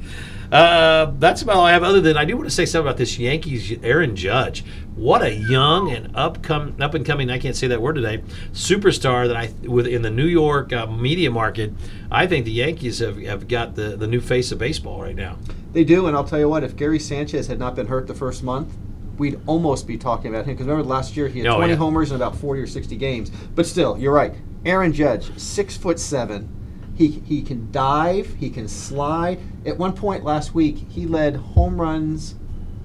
Uh, 0.52 1.06
that's 1.18 1.42
about 1.42 1.56
all 1.56 1.64
I 1.64 1.72
have. 1.72 1.82
Other 1.82 2.00
than 2.00 2.16
I 2.16 2.24
do 2.24 2.36
want 2.36 2.48
to 2.48 2.54
say 2.54 2.66
something 2.66 2.86
about 2.86 2.98
this 2.98 3.18
Yankees 3.18 3.72
Aaron 3.82 4.14
Judge. 4.14 4.64
What 4.96 5.22
a 5.22 5.30
young 5.34 5.90
and 5.92 6.12
upcome, 6.14 6.80
up 6.80 6.94
and 6.94 7.04
coming 7.04 7.28
I 7.30 7.38
can't 7.38 7.54
say 7.54 7.66
that 7.66 7.82
word 7.82 7.96
today. 7.96 8.22
Superstar 8.54 9.26
that 9.28 9.36
I 9.36 9.52
within 9.68 10.00
the 10.00 10.10
New 10.10 10.24
York 10.26 10.72
uh, 10.72 10.86
media 10.86 11.30
market. 11.30 11.74
I 12.10 12.26
think 12.26 12.46
the 12.46 12.52
Yankees 12.52 13.00
have, 13.00 13.18
have 13.18 13.46
got 13.46 13.74
the 13.74 13.94
the 13.96 14.06
new 14.06 14.22
face 14.22 14.52
of 14.52 14.58
baseball 14.58 15.02
right 15.02 15.14
now. 15.14 15.36
They 15.74 15.84
do, 15.84 16.06
and 16.06 16.16
I'll 16.16 16.24
tell 16.24 16.38
you 16.38 16.48
what. 16.48 16.64
If 16.64 16.76
Gary 16.76 16.98
Sanchez 16.98 17.46
had 17.46 17.58
not 17.58 17.74
been 17.76 17.88
hurt 17.88 18.06
the 18.06 18.14
first 18.14 18.42
month, 18.42 18.74
we'd 19.18 19.38
almost 19.46 19.86
be 19.86 19.98
talking 19.98 20.30
about 20.34 20.46
him. 20.46 20.54
Because 20.54 20.66
remember 20.66 20.88
last 20.88 21.14
year 21.14 21.28
he 21.28 21.40
had 21.40 21.48
Oh, 21.48 21.56
20 21.58 21.72
yeah. 21.74 21.76
homers 21.76 22.10
in 22.10 22.16
about 22.16 22.34
40 22.34 22.62
or 22.62 22.66
60 22.66 22.96
games. 22.96 23.28
But 23.54 23.66
still, 23.66 23.98
you're 23.98 24.14
right. 24.14 24.34
Aaron 24.64 24.94
Judge, 24.94 25.38
six 25.38 25.76
foot 25.76 26.00
seven. 26.00 26.48
He, 26.96 27.08
he 27.08 27.42
can 27.42 27.70
dive. 27.70 28.34
He 28.40 28.48
can 28.48 28.66
slide. 28.66 29.38
At 29.66 29.76
one 29.76 29.92
point 29.92 30.24
last 30.24 30.54
week, 30.54 30.78
he 30.88 31.04
led 31.04 31.36
home 31.36 31.78
runs, 31.78 32.36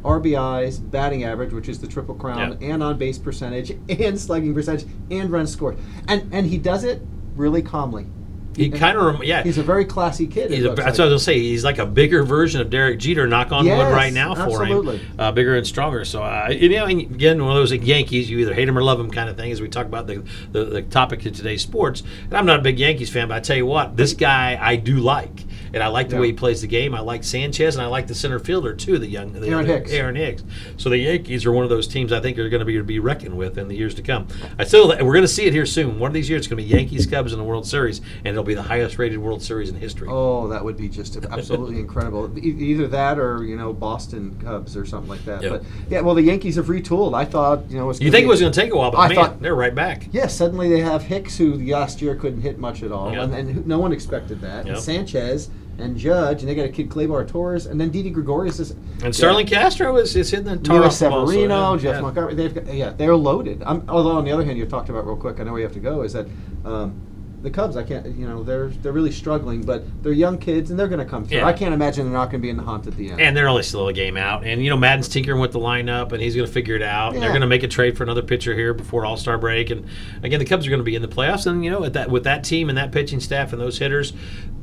RBIs, 0.03 0.89
batting 0.89 1.23
average, 1.23 1.53
which 1.53 1.69
is 1.69 1.79
the 1.79 1.87
triple 1.87 2.15
crown, 2.15 2.57
Yeah. 2.59 2.73
and 2.73 2.83
on 2.83 2.97
base 2.97 3.17
percentage, 3.17 3.71
and 3.89 4.19
slugging 4.19 4.53
percentage, 4.53 4.87
and 5.09 5.29
runs 5.31 5.51
scored. 5.51 5.77
And 6.07 6.33
and 6.33 6.47
he 6.47 6.57
does 6.57 6.83
it 6.83 7.01
really 7.35 7.61
calmly. 7.61 8.07
He 8.55 8.69
kind 8.69 8.97
of 8.97 9.05
rem- 9.05 9.23
yeah. 9.23 9.43
He's 9.43 9.57
a 9.57 9.63
very 9.63 9.85
classy 9.85 10.27
kid. 10.27 10.51
He's 10.51 10.65
a, 10.65 10.69
that's 10.69 10.77
like. 10.79 10.85
what 10.85 10.99
I 10.99 11.03
was 11.05 11.11
gonna 11.11 11.19
say. 11.19 11.39
He's 11.39 11.63
like 11.63 11.77
a 11.77 11.85
bigger 11.85 12.23
version 12.23 12.59
of 12.59 12.69
Derek 12.69 12.99
Jeter. 12.99 13.25
Knock 13.25 13.53
on 13.53 13.63
wood 13.65 13.93
right 13.93 14.11
now 14.11 14.35
for 14.35 14.41
absolutely. 14.41 14.97
him, 14.97 15.19
uh, 15.19 15.31
bigger 15.31 15.55
and 15.55 15.65
stronger. 15.65 16.03
So 16.03 16.21
uh, 16.21 16.49
you 16.51 16.67
know, 16.69 16.85
and 16.85 16.99
again, 16.99 17.41
one 17.41 17.51
of 17.51 17.61
those 17.61 17.71
like, 17.71 17.85
Yankees. 17.87 18.29
You 18.29 18.39
either 18.39 18.53
hate 18.53 18.67
him 18.67 18.77
or 18.77 18.83
love 18.83 18.99
him 18.99 19.09
kind 19.09 19.29
of 19.29 19.37
thing. 19.37 19.51
As 19.53 19.61
we 19.61 19.69
talk 19.69 19.85
about 19.85 20.07
the, 20.07 20.23
the 20.51 20.65
the 20.65 20.81
topic 20.81 21.25
of 21.25 21.33
today's 21.33 21.61
sports, 21.61 22.03
and 22.25 22.33
I'm 22.33 22.45
not 22.45 22.59
a 22.59 22.61
big 22.61 22.77
Yankees 22.77 23.09
fan, 23.09 23.29
but 23.29 23.35
I 23.35 23.39
tell 23.39 23.55
you 23.55 23.65
what, 23.65 23.95
this 23.95 24.11
guy 24.11 24.59
I 24.61 24.75
do 24.75 24.97
like, 24.97 25.45
and 25.73 25.81
I 25.83 25.87
like 25.87 26.09
the 26.09 26.15
Yeah. 26.15 26.21
way 26.21 26.27
he 26.27 26.33
plays 26.33 26.61
the 26.61 26.67
game. 26.67 26.93
I 26.95 26.99
like 27.01 27.23
Sanchez, 27.23 27.75
and 27.75 27.83
I 27.83 27.87
like 27.87 28.07
the 28.07 28.15
center 28.15 28.39
fielder 28.39 28.73
too, 28.73 28.97
the 28.97 29.07
young 29.07 29.33
the 29.33 29.47
Aaron 29.47 29.65
Hicks. 29.65 29.91
Aaron 29.91 30.15
Hicks. 30.15 30.43
So 30.77 30.89
the 30.89 30.97
Yankees 30.97 31.45
are 31.45 31.51
one 31.51 31.63
of 31.63 31.69
those 31.69 31.87
teams 31.87 32.11
I 32.11 32.19
think 32.19 32.37
are 32.39 32.49
going 32.49 32.59
to 32.59 32.65
be 32.65 32.77
to 32.77 32.83
be 32.83 32.99
reckoned 32.99 33.37
with 33.37 33.57
in 33.57 33.67
the 33.67 33.75
years 33.75 33.93
to 33.95 34.01
come. 34.01 34.27
I 34.59 34.63
still 34.63 34.87
we're 34.89 35.13
going 35.13 35.21
to 35.21 35.27
see 35.27 35.45
it 35.45 35.53
here 35.53 35.65
soon. 35.65 35.99
One 35.99 36.09
of 36.09 36.13
these 36.13 36.29
years, 36.29 36.39
it's 36.41 36.47
going 36.47 36.61
to 36.63 36.67
be 36.67 36.73
Yankees 36.75 37.05
Cubs 37.05 37.33
in 37.33 37.39
the 37.39 37.45
World 37.45 37.65
Series, 37.67 37.99
and 38.25 38.27
it'll 38.27 38.43
be 38.43 38.53
the 38.53 38.61
highest 38.63 38.97
rated 38.97 39.19
World 39.19 39.41
Series 39.41 39.69
in 39.69 39.75
history. 39.75 40.07
Oh, 40.11 40.47
that 40.49 40.63
would 40.63 40.77
be 40.77 40.89
just 40.89 41.17
absolutely 41.31 41.79
incredible. 41.79 42.29
Either 42.37 42.87
that 42.87 43.19
or 43.19 43.43
you 43.43 43.55
know 43.57 43.73
Boston 43.73 44.35
Cubs 44.43 44.75
or 44.75 44.85
something 44.85 45.09
like 45.09 45.23
that. 45.25 45.41
Yep. 45.43 45.51
But 45.51 45.63
yeah, 45.89 46.01
well 46.01 46.15
the 46.15 46.21
Yankees 46.23 46.55
have 46.55 46.65
retooled. 46.67 47.13
I 47.15 47.25
thought 47.25 47.69
you 47.69 47.77
know 47.77 47.85
it 47.85 47.87
was 47.87 48.01
You 48.01 48.11
think 48.11 48.25
it 48.25 48.29
was 48.29 48.39
going 48.41 48.51
to 48.51 48.59
take 48.61 48.71
a 48.73 48.77
while, 48.77 48.91
but 48.91 48.97
I 48.99 49.07
man, 49.07 49.15
thought- 49.15 49.41
they're 49.41 49.55
right 49.55 49.73
back. 49.75 50.07
Yeah, 50.11 50.27
suddenly 50.27 50.69
they 50.69 50.79
have 50.81 51.03
Hicks, 51.03 51.37
who 51.37 51.53
last 51.71 52.01
year 52.01 52.15
couldn't 52.15 52.41
hit 52.41 52.59
much 52.59 52.83
at 52.83 52.91
all, 52.91 53.11
Yeah. 53.11 53.23
and, 53.23 53.33
and 53.33 53.67
no 53.67 53.79
one 53.79 53.91
expected 53.91 54.41
that. 54.41 54.65
Yep. 54.65 54.75
And 54.75 54.83
Sanchez 54.83 55.49
and 55.77 55.97
Judge, 55.97 56.41
and 56.41 56.49
they 56.49 56.55
got 56.55 56.65
a 56.65 56.69
kid 56.69 56.89
Gleyber 56.89 57.27
Torres, 57.27 57.65
and 57.65 57.79
then 57.79 57.89
Didi 57.89 58.09
Gregorius 58.09 58.59
is 58.59 58.75
And 59.03 59.15
Starlin 59.15 59.47
Castro 59.47 59.97
is, 59.97 60.15
is 60.15 60.29
hitting 60.29 60.45
the 60.45 60.57
tar 60.57 60.83
off 60.83 60.99
the 60.99 61.09
ball, 61.09 61.27
Severino, 61.27 61.73
yeah, 61.73 61.81
Jeff 61.81 61.95
yeah. 61.95 62.01
Montgomery. 62.01 62.35
They've 62.35 62.53
got, 62.53 62.73
yeah, 62.73 62.89
they're 62.91 63.15
loaded. 63.15 63.63
I'm, 63.63 63.83
although 63.89 64.11
on 64.11 64.25
the 64.25 64.31
other 64.31 64.43
hand, 64.43 64.57
you 64.57 64.65
talked 64.65 64.89
about 64.89 65.05
real 65.05 65.15
quick. 65.15 65.39
I 65.39 65.43
know 65.43 65.53
we 65.53 65.63
have 65.63 65.73
to 65.73 65.79
go. 65.79 66.03
Is 66.03 66.13
that 66.13 66.27
um, 66.65 67.01
the 67.41 67.49
Cubs? 67.49 67.75
I 67.75 67.81
can't. 67.81 68.05
You 68.15 68.27
know, 68.27 68.43
they're 68.43 68.67
they're 68.67 68.91
really 68.91 69.11
struggling, 69.11 69.63
but 69.63 69.83
they're 70.03 70.11
young 70.11 70.37
kids 70.37 70.69
and 70.69 70.79
they're 70.79 70.87
going 70.87 70.99
to 70.99 71.05
come 71.05 71.25
through. 71.25 71.39
Yeah. 71.39 71.47
I 71.47 71.53
can't 71.53 71.73
imagine 71.73 72.05
they're 72.05 72.13
not 72.13 72.25
going 72.25 72.39
to 72.41 72.45
be 72.45 72.49
in 72.51 72.57
the 72.57 72.63
hunt 72.63 72.85
at 72.85 72.95
the 72.95 73.09
end. 73.09 73.19
And 73.19 73.35
they're 73.35 73.47
only 73.47 73.63
still 73.63 73.87
a 73.87 73.93
game 73.93 74.15
out. 74.15 74.45
And, 74.45 74.63
you 74.63 74.69
know, 74.69 74.77
Maddon's 74.77 75.07
tinkering 75.07 75.39
with 75.39 75.51
the 75.51 75.59
lineup, 75.59 76.11
and 76.11 76.21
he's 76.21 76.35
going 76.35 76.45
to 76.45 76.53
figure 76.53 76.75
it 76.75 76.83
out. 76.83 77.13
And 77.13 77.23
they're 77.23 77.29
going 77.29 77.41
to 77.41 77.47
make 77.47 77.63
a 77.63 77.67
trade 77.67 77.97
for 77.97 78.03
another 78.03 78.21
pitcher 78.21 78.53
here 78.53 78.75
before 78.75 79.05
All 79.05 79.17
Star 79.17 79.39
break. 79.39 79.71
And, 79.71 79.87
again, 80.21 80.37
the 80.37 80.45
Cubs 80.45 80.67
are 80.67 80.69
going 80.69 80.81
to 80.81 80.83
be 80.83 80.95
in 80.95 81.01
the 81.01 81.07
playoffs. 81.07 81.47
And, 81.47 81.65
you 81.65 81.71
know, 81.71 81.83
at 81.83 81.93
that 81.93 82.11
with 82.11 82.25
that 82.25 82.43
team 82.43 82.69
and 82.69 82.77
that 82.77 82.91
pitching 82.91 83.19
staff 83.19 83.53
and 83.53 83.59
those 83.59 83.79
hitters, 83.79 84.13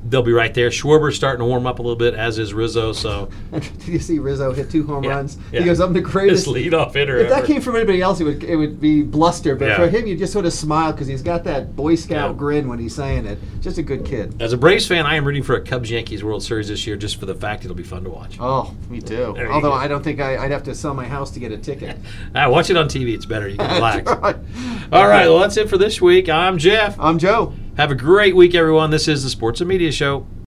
they'll 0.09 0.23
be 0.23 0.33
right 0.33 0.53
there. 0.55 0.71
Schwarber's 0.71 1.17
starting 1.17 1.41
to 1.41 1.45
warm 1.45 1.67
up 1.67 1.79
a 1.79 1.83
little 1.83 1.97
bit, 1.97 2.15
as 2.15 2.39
is 2.39 2.53
Rizzo. 2.55 2.93
So, 2.93 3.29
did 3.53 3.89
you 3.89 3.99
see 3.99 4.19
Rizzo 4.19 4.53
hit 4.53 4.71
two 4.71 4.87
home 4.87 5.05
Yeah, 5.05 5.11
runs? 5.11 5.39
yeah. 5.53 5.61
He 5.61 5.67
goes, 5.67 5.81
"I'm 5.81 5.93
the 5.93 6.01
greatest." 6.01 6.47
leadoff 6.47 6.95
hitter 6.95 7.19
If 7.19 7.29
that 7.31 7.45
came 7.45 7.61
from 7.61 7.77
anybody 7.77 8.01
else, 8.03 8.21
it 8.21 8.25
would 8.25 8.43
it 8.45 8.57
would 8.57 8.81
be 8.81 9.03
bluster. 9.03 9.55
But 9.57 9.69
Yeah. 9.69 9.77
for 9.77 9.89
him, 9.89 10.07
you 10.07 10.17
just 10.17 10.33
sort 10.33 10.47
of 10.47 10.53
smile 10.53 10.93
because 10.93 11.07
he's 11.07 11.23
got 11.23 11.45
that 11.45 11.77
Boy 11.77 11.95
Scout 11.95 12.37
grin 12.37 12.69
when 12.69 12.79
he's 12.79 12.95
saying 12.95 13.27
it. 13.27 13.39
Just 13.61 13.79
a 13.79 13.83
good 13.83 14.05
kid. 14.05 14.35
As 14.41 14.53
a 14.53 14.57
Braves 14.57 14.87
fan, 14.87 15.05
I 15.07 15.17
am 15.17 15.25
rooting 15.25 15.43
for 15.43 15.57
a 15.57 15.61
Cubs 15.61 15.91
Yankees 15.91 16.23
World 16.25 16.43
Series 16.43 16.69
this 16.69 16.87
year 16.87 16.97
just 16.97 17.19
for 17.21 17.27
the 17.27 17.35
fact 17.35 17.65
it'll 17.65 17.77
be 17.77 17.83
fun 17.83 18.05
to 18.05 18.11
watch. 18.11 18.37
Oh, 18.41 18.75
me 18.89 19.01
too. 19.01 19.33
There 19.37 19.51
Although. 19.53 19.73
I 19.73 19.89
don't 19.89 20.03
think 20.03 20.21
I, 20.21 20.37
I'd 20.37 20.51
have 20.51 20.63
to 20.65 20.75
sell 20.75 20.95
my 20.95 21.05
house 21.07 21.31
to 21.33 21.41
get 21.41 21.53
a 21.53 21.59
ticket. 21.59 21.97
Ah, 22.35 22.49
watch 22.49 22.71
it 22.71 22.77
on 22.77 22.89
TV. 22.89 23.15
It's 23.15 23.27
better. 23.27 23.49
You 23.49 23.57
can 23.57 23.71
relax. 23.75 24.11
All 24.11 25.07
right, 25.09 25.27
well, 25.29 25.39
that's 25.41 25.57
it 25.57 25.69
for 25.69 25.77
this 25.79 26.01
week. 26.01 26.29
I'm 26.29 26.59
Jeff. 26.59 26.99
I'm 27.01 27.19
Joe. 27.19 27.53
Have 27.79 27.93
a 27.93 27.95
great 27.95 28.35
week, 28.35 28.57
everyone. 28.57 28.91
This 28.91 29.07
is 29.07 29.23
the 29.23 29.31
Sports 29.31 29.61
and 29.61 29.69
Media 29.69 29.93
Show. 29.93 30.27